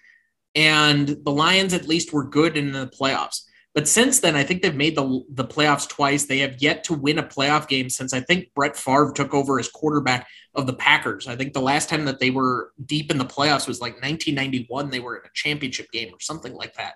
[0.54, 3.42] And the Lions at least were good in the playoffs.
[3.74, 6.24] But since then, I think they've made the, the playoffs twice.
[6.24, 9.60] They have yet to win a playoff game since I think Brett Favre took over
[9.60, 11.28] as quarterback of the Packers.
[11.28, 14.90] I think the last time that they were deep in the playoffs was like 1991.
[14.90, 16.94] They were in a championship game or something like that.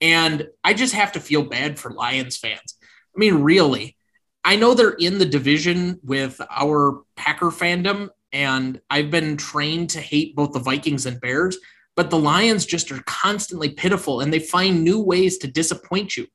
[0.00, 2.76] And I just have to feel bad for Lions fans.
[3.14, 3.96] I mean, really,
[4.44, 10.00] I know they're in the division with our Packer fandom, and I've been trained to
[10.00, 11.58] hate both the Vikings and Bears
[11.96, 16.26] but the Lions just are constantly pitiful and they find new ways to disappoint you.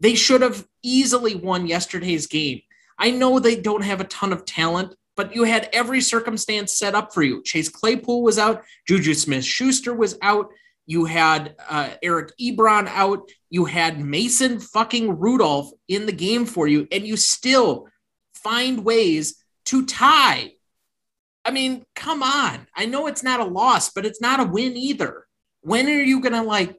[0.00, 2.60] They should have easily won yesterday's game.
[2.98, 6.94] I know they don't have a ton of talent, but you had every circumstance set
[6.94, 7.42] up for you.
[7.42, 10.50] Chase Claypool was out, Juju Smith Schuster was out.
[10.86, 13.28] You had uh, Eric Ebron out.
[13.50, 17.88] You had Mason fucking Rudolph in the game for you, and you still
[18.32, 20.52] find ways to tie.
[21.48, 22.66] I mean, come on.
[22.76, 25.24] I know it's not a loss, but it's not a win either.
[25.62, 26.76] When are you going to like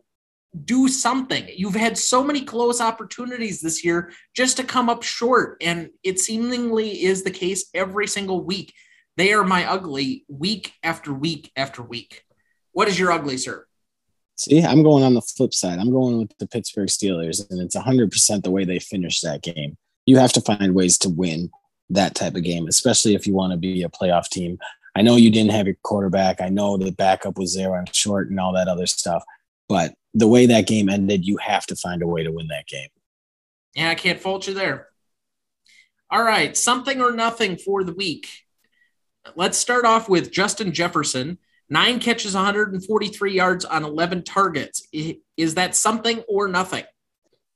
[0.64, 1.50] do something?
[1.56, 6.20] You've had so many close opportunities this year just to come up short, and it
[6.20, 8.72] seemingly is the case every single week.
[9.18, 12.24] They are my ugly week after week after week.
[12.72, 13.66] What is your ugly, sir?
[14.36, 15.80] See, I'm going on the flip side.
[15.80, 19.78] I'm going with the Pittsburgh Steelers, and it's 100% the way they finished that game.
[20.06, 21.50] You have to find ways to win
[21.90, 24.58] that type of game, especially if you want to be a playoff team.
[24.96, 26.42] I know you didn't have your quarterback.
[26.42, 29.24] I know the backup was there on short and all that other stuff,
[29.68, 32.68] but the way that game ended, you have to find a way to win that
[32.68, 32.90] game.
[33.76, 34.88] Yeah, I can't fault you there.
[36.10, 38.28] All right, something or nothing for the week.
[39.36, 41.38] Let's start off with Justin Jefferson
[41.70, 44.88] nine catches, 143 yards on 11 targets.
[45.38, 46.84] Is that something or nothing?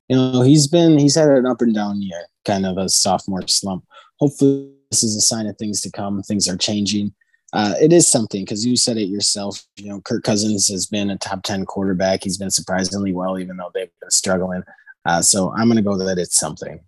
[0.08, 3.46] You know, he's been, he's had an up and down year, kind of a sophomore
[3.48, 3.84] slump.
[4.20, 6.22] Hopefully, this is a sign of things to come.
[6.22, 7.14] Things are changing.
[7.52, 9.62] Uh, it is something because you said it yourself.
[9.76, 12.24] You know, Kirk Cousins has been a top 10 quarterback.
[12.24, 14.64] He's been surprisingly well, even though they've been struggling.
[15.06, 16.80] Uh, so I'm going to go that it's something.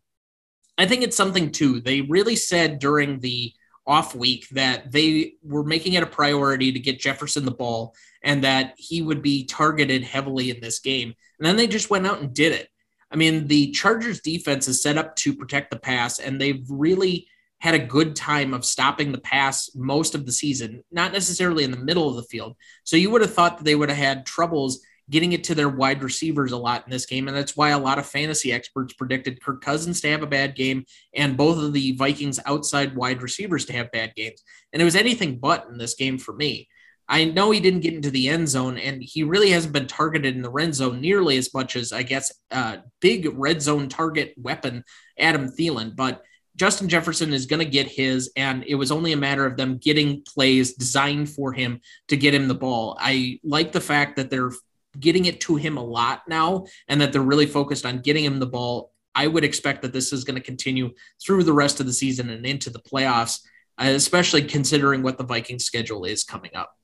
[0.78, 1.80] I think it's something too.
[1.80, 3.52] They really said during the
[3.86, 8.42] off week that they were making it a priority to get Jefferson the ball and
[8.42, 11.14] that he would be targeted heavily in this game.
[11.38, 12.68] And then they just went out and did it.
[13.16, 17.26] I mean, the Chargers defense is set up to protect the pass, and they've really
[17.60, 21.70] had a good time of stopping the pass most of the season, not necessarily in
[21.70, 22.56] the middle of the field.
[22.84, 25.70] So you would have thought that they would have had troubles getting it to their
[25.70, 27.26] wide receivers a lot in this game.
[27.26, 30.54] And that's why a lot of fantasy experts predicted Kirk Cousins to have a bad
[30.54, 34.42] game and both of the Vikings outside wide receivers to have bad games.
[34.74, 36.68] And it was anything but in this game for me.
[37.08, 40.34] I know he didn't get into the end zone, and he really hasn't been targeted
[40.34, 44.34] in the red zone nearly as much as I guess uh, big red zone target
[44.36, 44.84] weapon
[45.18, 45.94] Adam Thielen.
[45.94, 46.22] But
[46.56, 49.78] Justin Jefferson is going to get his, and it was only a matter of them
[49.78, 52.96] getting plays designed for him to get him the ball.
[52.98, 54.52] I like the fact that they're
[54.98, 58.38] getting it to him a lot now and that they're really focused on getting him
[58.38, 58.92] the ball.
[59.14, 60.92] I would expect that this is going to continue
[61.22, 63.40] through the rest of the season and into the playoffs,
[63.78, 66.75] especially considering what the Vikings schedule is coming up.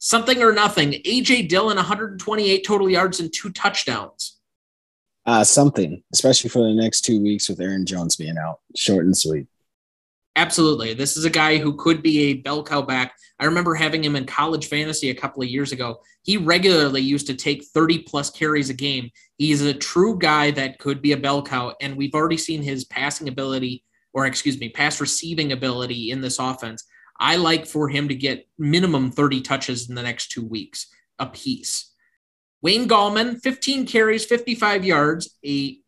[0.00, 0.92] Something or nothing.
[1.04, 4.38] AJ Dillon, 128 total yards and two touchdowns.
[5.26, 8.60] Uh, something, especially for the next two weeks with Aaron Jones being out.
[8.74, 9.46] Short and sweet.
[10.36, 10.94] Absolutely.
[10.94, 13.12] This is a guy who could be a bell cow back.
[13.38, 16.00] I remember having him in college fantasy a couple of years ago.
[16.22, 19.10] He regularly used to take 30 plus carries a game.
[19.36, 21.74] He's a true guy that could be a bell cow.
[21.82, 23.84] And we've already seen his passing ability,
[24.14, 26.84] or excuse me, pass receiving ability in this offense.
[27.20, 30.86] I like for him to get minimum 30 touches in the next two weeks
[31.18, 31.92] a piece.
[32.62, 35.78] Wayne Gallman, 15 carries, 55 yards, a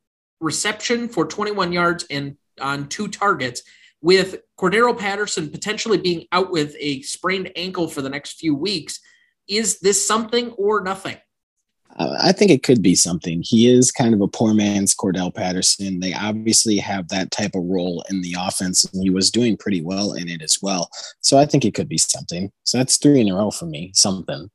[0.40, 3.62] reception for 21 yards and on two targets
[4.02, 9.00] with Cordarrelle Patterson potentially being out with a sprained ankle for the next few weeks,
[9.48, 11.16] is this something or nothing?
[11.98, 13.42] I think it could be something.
[13.42, 16.00] He is kind of a poor man's Cordarrelle Patterson.
[16.00, 19.82] They obviously have that type of role in the offense, and he was doing pretty
[19.82, 20.88] well in it as well.
[21.20, 22.50] So I think it could be something.
[22.64, 24.50] So that's three in a row for me, something.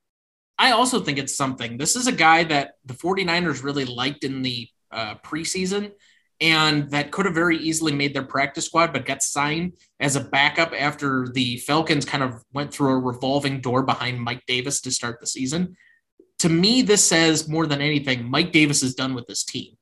[0.57, 1.77] I also think it's something.
[1.77, 5.91] This is a guy that the 49ers really liked in the uh, preseason
[6.39, 10.23] and that could have very easily made their practice squad, but got signed as a
[10.23, 14.91] backup after the Falcons kind of went through a revolving door behind Mike Davis to
[14.91, 15.75] start the season.
[16.39, 19.77] To me, this says more than anything, Mike Davis is done with this team.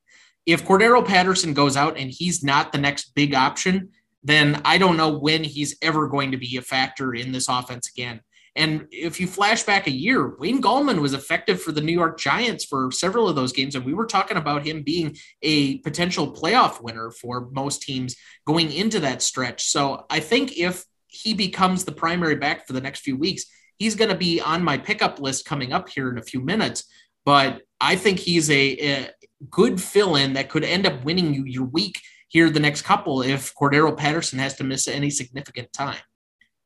[0.46, 3.90] If Cordarrelle Patterson goes out and he's not the next big option,
[4.24, 7.90] then I don't know when he's ever going to be a factor in this offense
[7.90, 8.22] again.
[8.56, 12.18] And if you flash back a year, Wayne Gallman was effective for the New York
[12.18, 13.76] Giants for several of those games.
[13.76, 18.16] And we were talking about him being a potential playoff winner for most teams
[18.46, 19.66] going into that stretch.
[19.66, 23.46] So I think if he becomes the primary back for the next few weeks,
[23.78, 26.86] he's going to be on my pickup list coming up here in a few minutes.
[27.26, 29.10] But I think he's a, a
[29.50, 33.22] good fill in that could end up winning you your week here the next couple
[33.22, 36.00] if Cordarrelle Patterson has to miss any significant time.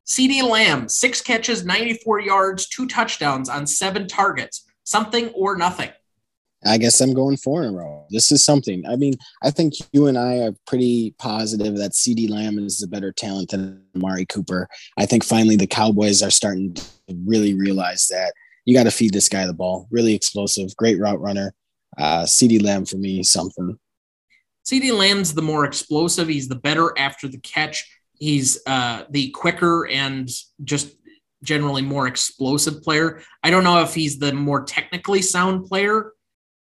[0.06, 4.66] CeeDee Lamb, six catches, 94 yards, two touchdowns on seven targets.
[4.82, 5.90] Something or nothing.
[6.66, 8.06] I guess I'm going four in a row.
[8.10, 8.84] This is something.
[8.86, 12.88] I mean, I think you and I are pretty positive that CeeDee Lamb is a
[12.88, 14.68] better talent than Amari Cooper.
[14.98, 16.84] I think finally the Cowboys are starting to
[17.24, 18.34] really realize that
[18.66, 19.88] you got to feed this guy the ball.
[19.90, 21.54] Really explosive, great route runner.
[21.96, 23.78] Uh, CeeDee Lamb for me, something.
[24.66, 26.28] CeeDee Lamb's the more explosive.
[26.28, 27.90] He's the better after the catch.
[28.18, 30.28] He's uh, the quicker and
[30.62, 30.94] just
[31.42, 33.22] generally more explosive player.
[33.42, 36.12] I don't know if he's the more technically sound player.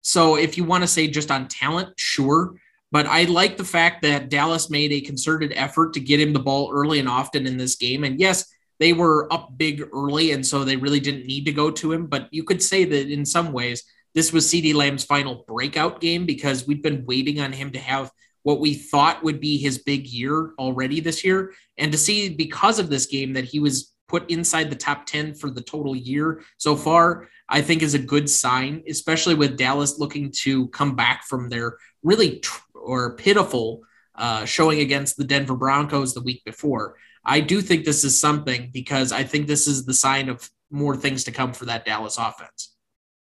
[0.07, 2.55] So if you want to say just on talent, sure.
[2.93, 6.39] But I like the fact that Dallas made a concerted effort to get him the
[6.39, 8.05] ball early and often in this game.
[8.05, 8.49] And yes,
[8.79, 12.05] they were up big early, and so they really didn't need to go to him.
[12.05, 13.83] But you could say that in some ways,
[14.15, 18.09] this was CeeDee Lamb's final breakout game because we've been waiting on him to have
[18.43, 21.53] what we thought would be his big year already this year.
[21.77, 25.33] And to see because of this game that he was put inside the top 10
[25.33, 29.99] for the total year so far, I think is a good sign, especially with Dallas
[29.99, 33.83] looking to come back from their really tr- or pitiful
[34.15, 36.95] uh, showing against the Denver Broncos the week before.
[37.23, 40.95] I do think this is something because I think this is the sign of more
[40.95, 42.73] things to come for that Dallas offense.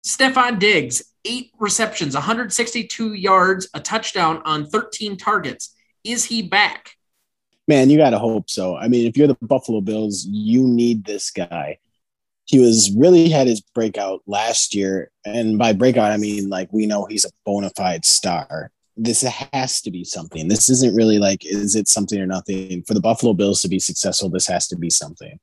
[0.05, 5.75] Stefon Diggs, eight receptions, 162 yards, a touchdown on 13 targets.
[6.05, 6.97] Is he back?
[7.69, 8.77] Man, you got to hope so.
[8.77, 11.79] I mean, if you're the Buffalo Bills, you need this guy.
[12.51, 15.11] He was really had his breakout last year.
[15.25, 18.71] And by breakout, I mean like we know he's a bona fide star
[19.03, 20.49] this has to be something.
[20.49, 22.83] This isn't really like, is it something or nothing?
[22.87, 25.39] For the Buffalo Bills to be successful, this has to be something.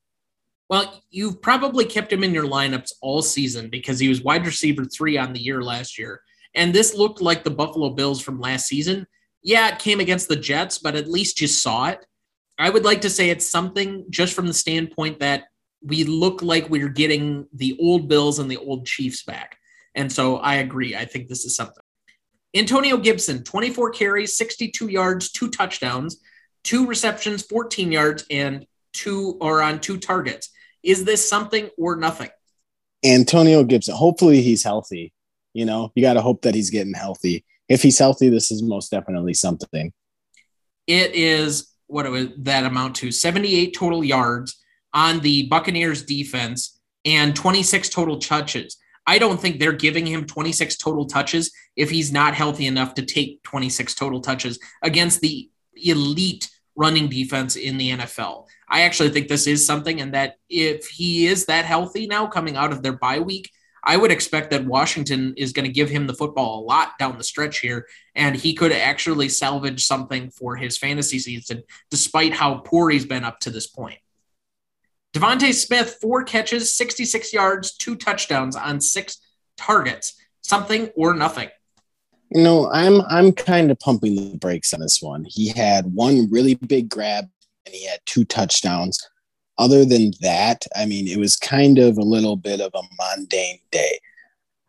[0.70, 4.86] Well, you've probably kept him in your lineups all season because he was wide receiver
[4.86, 6.22] three on the year last year.
[6.54, 9.08] And this looked like the Buffalo Bills from last season.
[9.42, 12.06] Yeah, it came against the Jets, but at least you saw it.
[12.60, 15.46] I would like to say it's something just from the standpoint that
[15.82, 19.58] we look like we're getting the old Bills and the old Chiefs back.
[19.96, 20.96] And so I agree.
[20.96, 21.84] I think this is something.
[22.56, 26.22] Antonio Gibson, 24 carries, 62 yards, two touchdowns,
[26.64, 30.50] two receptions, 14 yards, and two or on two targets.
[30.84, 32.30] Is this something or nothing?
[33.04, 35.14] Antonio Gibson, hopefully he's healthy.
[35.54, 37.46] You know, you got to hope that he's getting healthy.
[37.70, 39.92] If he's healthy, this is most definitely something.
[40.88, 44.58] It is what it would that amount to 78 total yards
[44.98, 48.78] on the Buccaneers defense and 26 total touches.
[49.06, 53.04] I don't think they're giving him 26 total touches if he's not healthy enough to
[53.04, 58.48] take 26 total touches against the elite running defense in the NFL.
[58.68, 62.56] I actually think this is something, and that if he is that healthy now coming
[62.58, 63.52] out of their bye week,
[63.84, 67.20] I would expect that Washington is going to give him the football a lot down
[67.20, 67.86] the stretch here,
[68.16, 73.24] and he could actually salvage something for his fantasy season, despite how poor he's been
[73.24, 74.00] up to this point.
[75.18, 79.18] DeVonta Smith, four catches, 66 yards, two touchdowns on six
[79.58, 80.14] targets.
[80.42, 81.50] Something or nothing.
[82.32, 85.26] You know, I'm I'm kind of pumping the brakes on this one.
[85.28, 87.30] He had one really big grab
[87.66, 89.00] and he had two touchdowns.
[89.58, 93.60] Other than that, I mean, it was kind of a little bit of a mundane
[93.72, 94.00] day.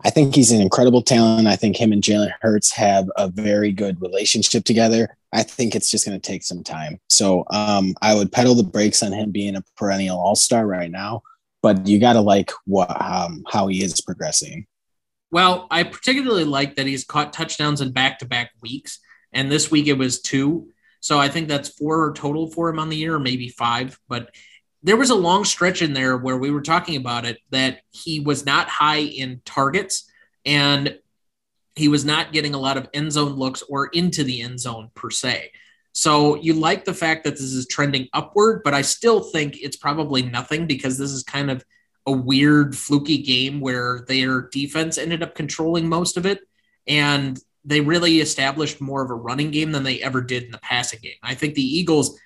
[0.04, 1.48] I think he's an incredible talent.
[1.48, 5.16] I think him and Jalen Hurts have a very good relationship together.
[5.32, 7.00] I think it's just going to take some time.
[7.08, 10.90] So um, I would pedal the brakes on him being a perennial all star right
[10.90, 11.22] now,
[11.62, 14.66] but you got to like what um, how he is progressing.
[15.30, 19.00] Well, I particularly like that he's caught touchdowns in back to back weeks,
[19.32, 20.70] and this week it was two.
[21.00, 23.98] So I think that's four total for him on the year, maybe five.
[24.08, 24.30] But
[24.82, 28.20] there was a long stretch in there where we were talking about it that he
[28.20, 30.10] was not high in targets
[30.44, 30.98] and
[31.74, 34.90] he was not getting a lot of end zone looks or into the end zone
[34.94, 35.52] per se.
[35.92, 39.76] So you like the fact that this is trending upward, but I still think it's
[39.76, 41.64] probably nothing because this is kind of
[42.06, 46.40] a weird fluky game where their defense ended up controlling most of it
[46.86, 50.58] and they really established more of a running game than they ever did in the
[50.58, 51.18] passing game.
[51.22, 52.18] I think the Eagles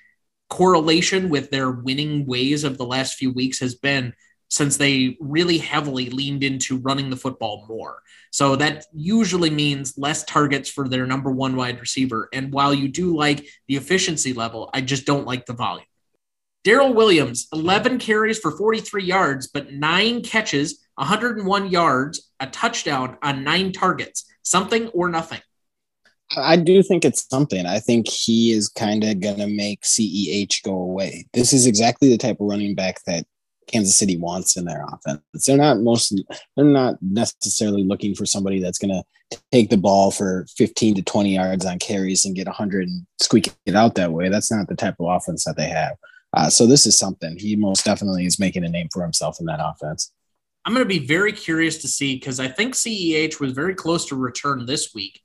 [0.52, 4.12] correlation with their winning ways of the last few weeks has been
[4.50, 8.02] since they really heavily leaned into running the football more.
[8.32, 12.28] So that usually means less targets for their number one wide receiver.
[12.34, 15.86] And while you do like the efficiency level, I just don't like the volume.
[16.64, 23.42] Darrel Williams, 11 carries for 43 yards, but nine catches, 101 yards, a touchdown on
[23.42, 24.26] nine targets.
[24.42, 25.40] Something or nothing.
[26.36, 27.66] I do think it's something.
[27.66, 31.26] I think he is kind of going to make CEH go away.
[31.32, 33.26] This is exactly the type of running back that
[33.66, 35.20] Kansas City wants in their offense.
[35.46, 36.20] They're not most
[36.56, 41.02] they're not necessarily looking for somebody that's going to take the ball for 15 to
[41.02, 44.28] 20 yards on carries and get 100 and squeak it out that way.
[44.28, 45.96] That's not the type of offense that they have.
[46.34, 49.46] Uh, so this is something he most definitely is making a name for himself in
[49.46, 50.12] that offense.
[50.64, 54.06] I'm going to be very curious to see because I think CEH was very close
[54.06, 55.20] to return this week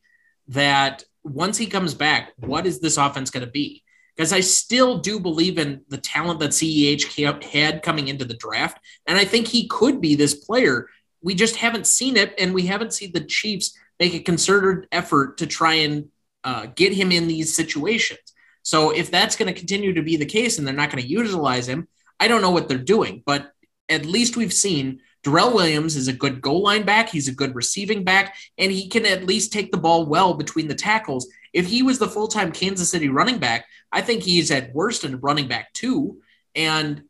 [0.50, 3.84] that once he comes back, what is this offense going to be?
[4.16, 8.80] Because I still do believe in the talent that CEH had coming into the draft.
[9.06, 10.88] And I think he could be this player.
[11.22, 12.34] We just haven't seen it.
[12.40, 16.10] And we haven't seen the Chiefs make a concerted effort to try and
[16.44, 18.20] uh, get him in these situations.
[18.64, 21.10] So if that's going to continue to be the case and they're not going to
[21.10, 21.88] utilize him,
[22.20, 23.22] I don't know what they're doing.
[23.26, 23.52] But
[23.90, 27.10] at least we've seen Darrel Williams is a good goal line back.
[27.10, 30.68] He's a good receiving back, and he can at least take the ball well between
[30.68, 31.28] the tackles.
[31.54, 35.04] If he was the full time Kansas City running back, I think he's at worst
[35.04, 36.20] in running back too.
[36.56, 37.04] And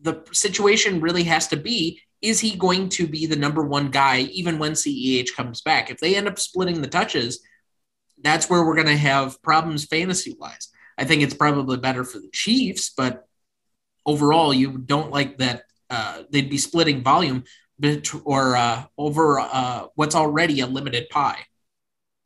[0.00, 4.20] the situation really has to be is he going to be the number one guy
[4.20, 5.90] even when CEH comes back?
[5.90, 7.40] If they end up splitting the touches,
[8.20, 10.68] that's where we're going to have problems fantasy wise.
[10.96, 13.24] I think it's probably better for the Chiefs, but
[14.04, 17.44] overall, you don't like that uh, they'd be splitting volume
[17.78, 21.38] bet- or uh, over uh, what's already a limited pie.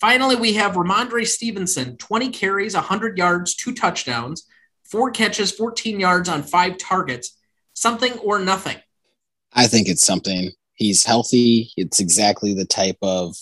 [0.01, 4.47] Finally, we have Rhamondre Stevenson, 20 carries, 100 yards, two touchdowns,
[4.83, 7.39] four catches, 14 yards on five targets.
[7.75, 8.77] Something or nothing.
[9.53, 10.51] I think it's something.
[10.75, 11.71] He's healthy.
[11.77, 13.37] It's exactly the type of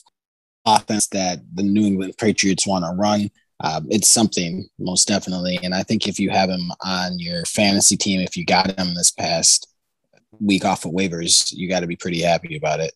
[0.67, 3.31] offense that the New England Patriots want to run.
[3.59, 5.59] Uh, it's something most definitely.
[5.63, 8.95] And I think if you have him on your fantasy team, if you got him
[8.95, 9.67] this past
[10.39, 12.93] week off of waivers, you got to be pretty happy about it.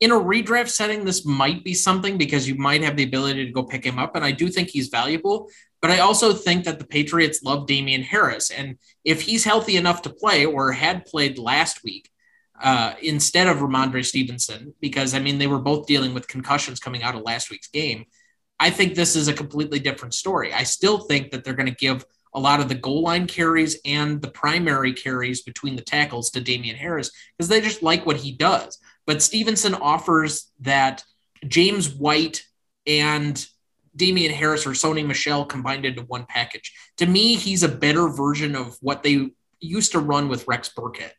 [0.00, 3.52] In a redraft setting, this might be something because you might have the ability to
[3.52, 4.14] go pick him up.
[4.14, 5.48] And I do think he's valuable.
[5.80, 8.50] But I also think that the Patriots love Damien Harris.
[8.50, 12.10] And if he's healthy enough to play or had played last week,
[12.60, 17.02] uh, instead of Rhamondre Stevenson, because I mean, they were both dealing with concussions coming
[17.02, 18.06] out of last week's game.
[18.58, 20.52] I think this is a completely different story.
[20.52, 22.04] I still think that they're going to give
[22.34, 26.40] a lot of the goal line carries and the primary carries between the tackles to
[26.40, 28.78] Damien Harris because they just like what he does.
[29.06, 31.02] But Stevenson offers that
[31.46, 32.44] James White
[32.86, 33.44] and
[33.96, 36.72] Damien Harris or Sony Michel combined into one package.
[36.98, 41.12] To me, he's a better version of what they used to run with Rex Burkhead.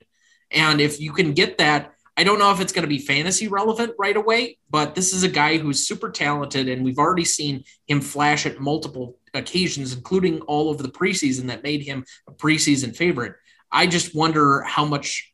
[0.51, 3.47] And if you can get that, I don't know if it's going to be fantasy
[3.47, 7.63] relevant right away, but this is a guy who's super talented, and we've already seen
[7.88, 12.93] him flash at multiple occasions, including all of the preseason that made him a preseason
[12.93, 13.36] favorite.
[13.72, 15.32] I just wonder how much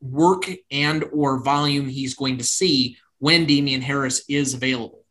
[0.00, 5.04] work and or volume he's going to see when Damien Harris is available.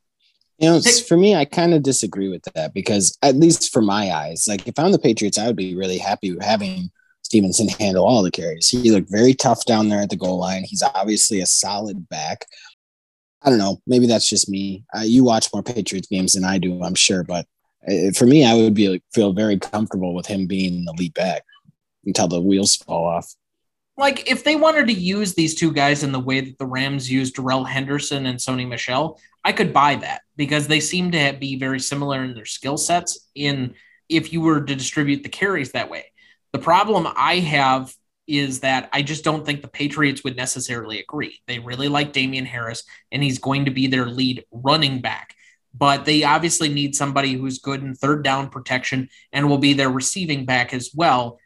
[0.58, 4.12] You know, for me, I kind of disagree with that because, at least for my
[4.12, 6.92] eyes, like if I'm the Patriots, I would be really happy having
[7.34, 8.70] Stevenson handle all the carries.
[8.70, 10.64] He looked very tough down there at the goal line.
[10.64, 12.46] He's obviously a solid back.
[13.42, 13.82] I don't know.
[13.88, 14.86] Maybe that's just me.
[14.96, 17.24] Uh, you watch more Patriots games than I do, I'm sure.
[17.24, 17.48] But
[17.90, 21.16] uh, for me, I would be like, feel very comfortable with him being the lead
[21.16, 21.42] back
[22.06, 23.34] until the wheels fall off.
[23.98, 27.12] Like if they wanted to use these two guys in the way that the Rams
[27.12, 31.58] used Darrell Henderson and Sony Michel, I could buy that because they seem to be
[31.58, 33.28] very similar in their skill sets.
[33.34, 33.74] In
[34.08, 36.06] if you were to distribute the carries that way,
[36.54, 37.94] the problem I have
[38.28, 41.42] is that I just don't think the Patriots would necessarily agree.
[41.48, 45.36] They really like Damien Harris, and he's going to be their lead running back.
[45.76, 49.90] But they obviously need somebody who's good in third down protection and will be their
[49.90, 51.40] receiving back as well.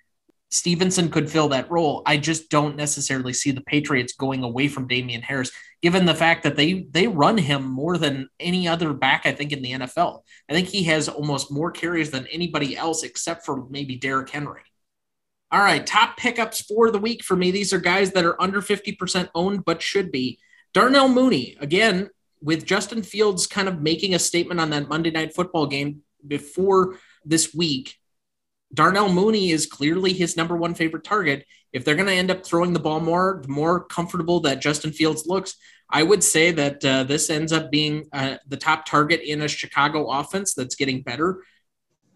[0.50, 2.04] Stevenson could fill that role.
[2.06, 5.52] I just don't necessarily see the Patriots going away from Damien Harris,
[5.82, 9.52] given the fact that they they run him more than any other back, I think,
[9.52, 10.22] in the NFL.
[10.50, 14.62] I think he has almost more carries than anybody else except for maybe Derrick Henry.
[15.50, 17.52] All right, top pickups for the week for me.
[17.52, 20.40] These are guys that are under 50% owned, but should be.
[20.74, 22.10] Darnell Mooney, again,
[22.42, 26.98] with Justin Fields kind of making a statement on that Monday night football game before
[27.24, 27.98] this week.
[28.74, 31.46] Darnell Mooney is clearly his number one favorite target.
[31.72, 34.92] If they're going to end up throwing the ball more, the more comfortable that Justin
[34.92, 35.56] Fields looks,
[35.90, 39.48] I would say that uh, this ends up being uh, the top target in a
[39.48, 41.44] Chicago offense that's getting better.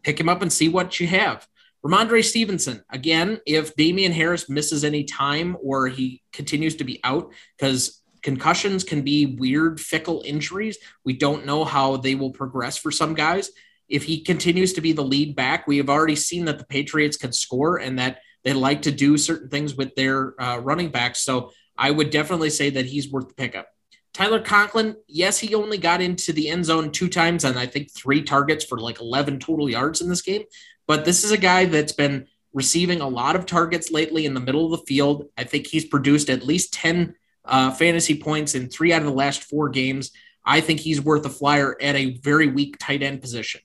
[0.04, 1.48] Pick him up and see what you have.
[1.84, 7.34] Rhamondre Stevenson, again, if Damien Harris misses any time or he continues to be out,
[7.58, 10.78] because concussions can be weird, fickle injuries.
[11.04, 13.50] We don't know how they will progress for some guys.
[13.90, 17.18] If he continues to be the lead back, we have already seen that the Patriots
[17.18, 21.22] can score and that they like to do certain things with their uh, running backs.
[21.24, 23.68] So I would definitely say that he's worth the pickup.
[24.14, 27.92] Tyler Conklin, yes, he only got into the end zone two times and I think
[27.92, 30.44] three targets for like 11 total yards in this game.
[30.92, 34.42] But this is a guy that's been receiving a lot of targets lately in the
[34.42, 35.30] middle of the field.
[35.38, 37.16] I think he's produced at least 10
[37.46, 40.12] uh, fantasy points in three out of the last four games.
[40.44, 43.62] I think he's worth a flyer at a very weak tight end position.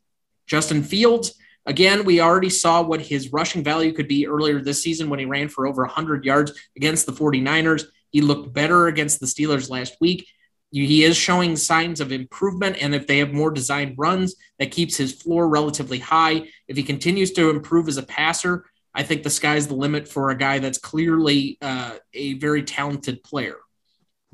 [0.47, 1.35] Justin Fields,
[1.67, 5.25] again, we already saw what his rushing value could be earlier this season when he
[5.25, 7.87] ran for over 100 yards against the 49ers.
[8.11, 10.29] He looked better against the Steelers last week
[10.73, 12.77] he is showing signs of improvement.
[12.81, 16.49] And if they have more designed runs, that keeps his floor relatively high.
[16.69, 18.65] If he continues to improve as a passer,
[18.95, 23.23] I think the sky's the limit for a guy that's clearly uh, a very talented
[23.23, 23.57] player.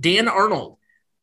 [0.00, 0.78] Dan Arnold.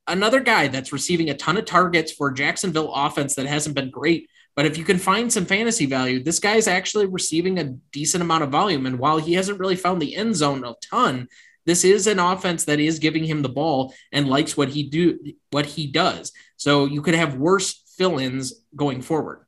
[0.07, 4.29] another guy that's receiving a ton of targets for Jacksonville offense that hasn't been great.
[4.55, 8.21] But if you can find some fantasy value, this guy is actually receiving a decent
[8.21, 8.85] amount of volume.
[8.85, 11.27] And while he hasn't really found the end zone a ton,
[11.69, 15.19] this is an offense that is giving him the ball and likes what he do
[15.51, 16.31] what he does.
[16.57, 19.45] So you could have worse fill-ins going forward.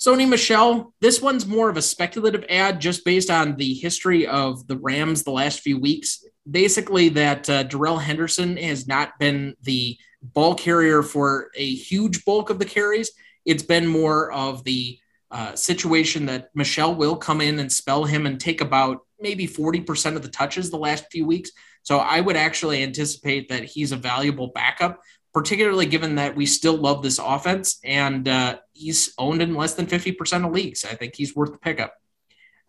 [0.00, 4.66] Sony Michel, this one's more of a speculative ad just based on the history of
[4.66, 6.24] the Rams the last few weeks.
[6.50, 12.50] Basically, that uh, Darrell Henderson has not been the ball carrier for a huge bulk
[12.50, 13.12] of the carries.
[13.44, 14.98] It's been more of the
[15.30, 20.16] uh, situation that Michel will come in and spell him and take about maybe 40%
[20.16, 21.50] of the touches the last few weeks.
[21.82, 25.00] So I would actually anticipate that he's a valuable backup
[25.32, 29.86] particularly given that we still love this offense and uh, he's owned in less than
[29.86, 30.84] 50% of leagues.
[30.84, 31.94] I think he's worth the pickup.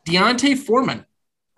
[0.06, 1.06] D'Onta Foreman,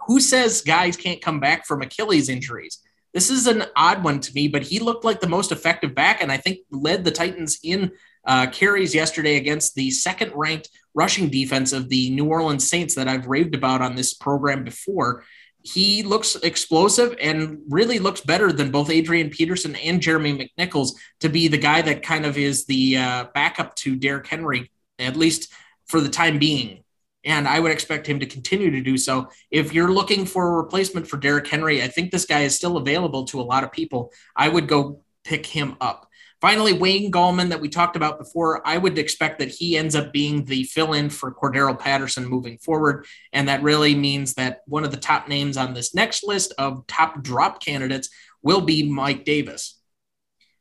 [0.08, 2.80] who says guys can't come back from Achilles injuries?
[3.14, 6.22] This is an odd one to me, but he looked like the most effective back
[6.22, 7.92] and I think led the Titans in
[8.26, 13.08] uh, carries yesterday against the second ranked rushing defense of the New Orleans Saints that
[13.08, 15.24] I've raved about on this program before
[15.66, 21.30] he looks explosive and really looks better than both Adrian Peterson and Jeremy McNichols to
[21.30, 25.52] be the guy that kind of is the uh, backup to Derrick Henry, at least
[25.88, 26.84] for the time being.
[27.24, 29.30] And I would expect him to continue to do so.
[29.50, 32.78] If you're looking for a replacement for Derrick Henry, I think this guy is still
[32.78, 34.14] available to a lot of people.
[34.36, 36.05] I would go pick him up.
[36.42, 40.12] Finally, Wayne Gallman, that we talked about before, I would expect that he ends up
[40.12, 43.06] being the fill in for Cordarrelle Patterson moving forward.
[43.32, 46.86] And that really means that one of the top names on this next list of
[46.88, 48.10] top drop candidates
[48.44, 49.80] will be Mike Davis.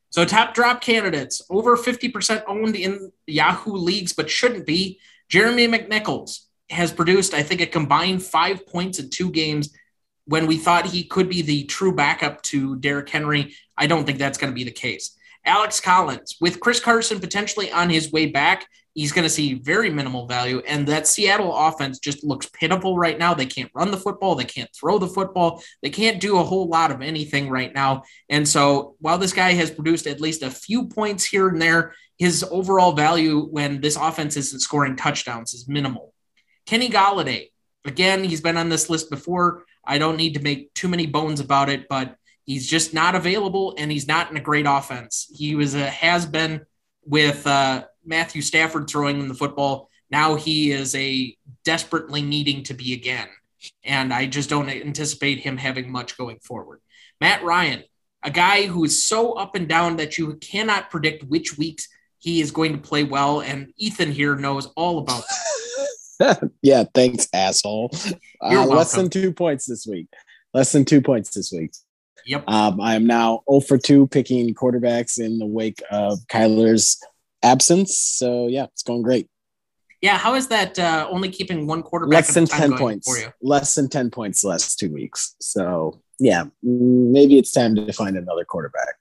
[0.09, 4.99] So, top drop candidates over 50% owned in Yahoo leagues, but shouldn't be.
[5.27, 9.73] Jeremy McNichols has produced, I think, a combined five points in two games
[10.25, 13.55] when we thought he could be the true backup to Derrick Henry.
[13.77, 15.17] I don't think that's going to be the case.
[15.45, 19.89] Alex Collins, with Chris Carson potentially on his way back, he's going to see very
[19.89, 20.61] minimal value.
[20.67, 23.33] And that Seattle offense just looks pitiful right now.
[23.33, 26.67] They can't run the football, they can't throw the football, they can't do a whole
[26.67, 28.03] lot of anything right now.
[28.29, 31.93] And so while this guy has produced at least a few points here and there,
[32.17, 36.13] his overall value when this offense isn't scoring touchdowns is minimal.
[36.65, 37.51] Kenny Golladay,
[37.83, 39.65] again, he's been on this list before.
[39.85, 42.15] I don't need to make too many bones about it, but
[42.45, 45.31] He's just not available, and he's not in a great offense.
[45.35, 46.61] He was a has been
[47.03, 49.89] with uh, Matthew Stafford throwing in the football.
[50.11, 53.27] Now he is a desperately needing to be again,
[53.83, 56.81] and I just don't anticipate him having much going forward.
[57.19, 57.83] Matt Ryan,
[58.21, 61.87] a guy who is so up and down that you cannot predict which weeks
[62.19, 65.23] he is going to play well, and Ethan here knows all about
[66.19, 66.51] that.
[66.61, 67.91] yeah, thanks, asshole.
[68.41, 70.07] Uh, less than two points this week.
[70.53, 71.71] Less than two points this week.
[72.25, 72.49] Yep.
[72.49, 76.99] Um, I am now 0 for 2 picking quarterbacks in the wake of Kyler's
[77.43, 77.97] absence.
[77.97, 79.29] So, yeah, it's going great.
[80.01, 80.17] Yeah.
[80.17, 82.15] How is that uh, only keeping one quarterback?
[82.15, 83.07] Less than 10 points.
[83.07, 83.31] For you?
[83.41, 85.35] Less than 10 points last two weeks.
[85.39, 88.95] So, yeah, maybe it's time to find another quarterback.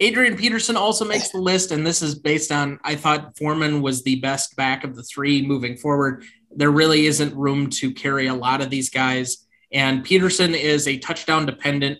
[0.00, 4.04] Adrian Peterson also makes the list, and this is based on I thought Foreman was
[4.04, 6.24] the best back of the three moving forward.
[6.52, 9.44] There really isn't room to carry a lot of these guys.
[9.72, 11.98] And Peterson is a touchdown dependent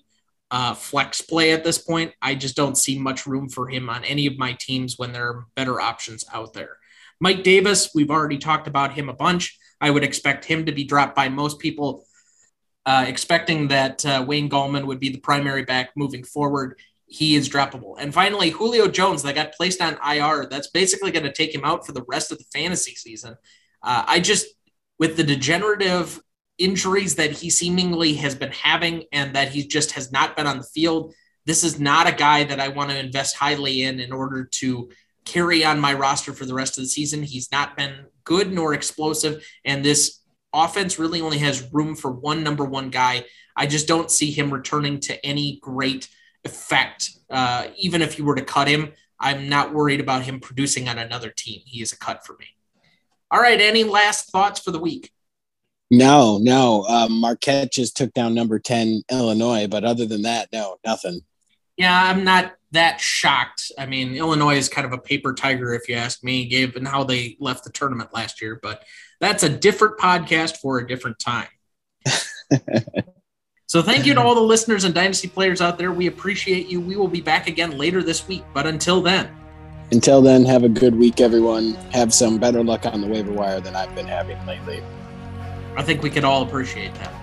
[0.51, 2.13] uh, flex play at this point.
[2.23, 5.29] I just don't see much room for him on any of my teams when there
[5.29, 6.79] are better options out there.
[7.21, 9.59] Mike Davis, we've already talked about him a bunch.
[9.81, 12.05] I would expect him to be dropped by most people,
[12.87, 16.79] uh, expecting that uh, Wayne Gallman would be the primary back moving forward.
[17.07, 17.97] He is droppable.
[17.99, 20.47] And finally, Julio Jones, that got placed on IR.
[20.47, 23.37] That's basically going to take him out for the rest of the fantasy season.
[23.83, 24.47] Uh, I just,
[24.99, 26.21] with the degenerative
[26.59, 30.59] injuries that he seemingly has been having and that he just has not been on
[30.59, 31.15] the field.
[31.47, 34.91] This is not a guy that I want to invest highly in in order to
[35.25, 37.23] carry on my roster for the rest of the season.
[37.23, 40.21] He's not been good nor explosive, and this
[40.53, 43.25] offense really only has room for one number one guy.
[43.57, 46.09] I just don't see him returning to any great
[46.45, 47.11] effect.
[47.31, 50.99] Uh, even if you were to cut him, I'm not worried about him producing on
[50.99, 51.63] another team.
[51.65, 52.47] He is a cut for me.
[53.31, 53.61] All right.
[53.61, 55.13] Any last thoughts for the week?
[55.91, 56.85] No, no.
[56.85, 61.21] Um, Marquette just took down number 10 Illinois, but other than that, no, nothing.
[61.77, 63.73] Yeah, I'm not that shocked.
[63.79, 67.05] I mean, Illinois is kind of a paper tiger, if you ask me, given how
[67.05, 68.85] they left the tournament last year, but
[69.21, 71.49] that's a different podcast for a different time.
[73.67, 75.93] so, thank you to all the listeners and Dynasty players out there.
[75.93, 76.81] We appreciate you.
[76.81, 79.31] We will be back again later this week, but until then,
[79.91, 81.73] until then, have a good week, everyone.
[81.93, 84.83] Have some better luck on the waiver wire than I've been having lately.
[85.79, 87.15] I think we could all appreciate that.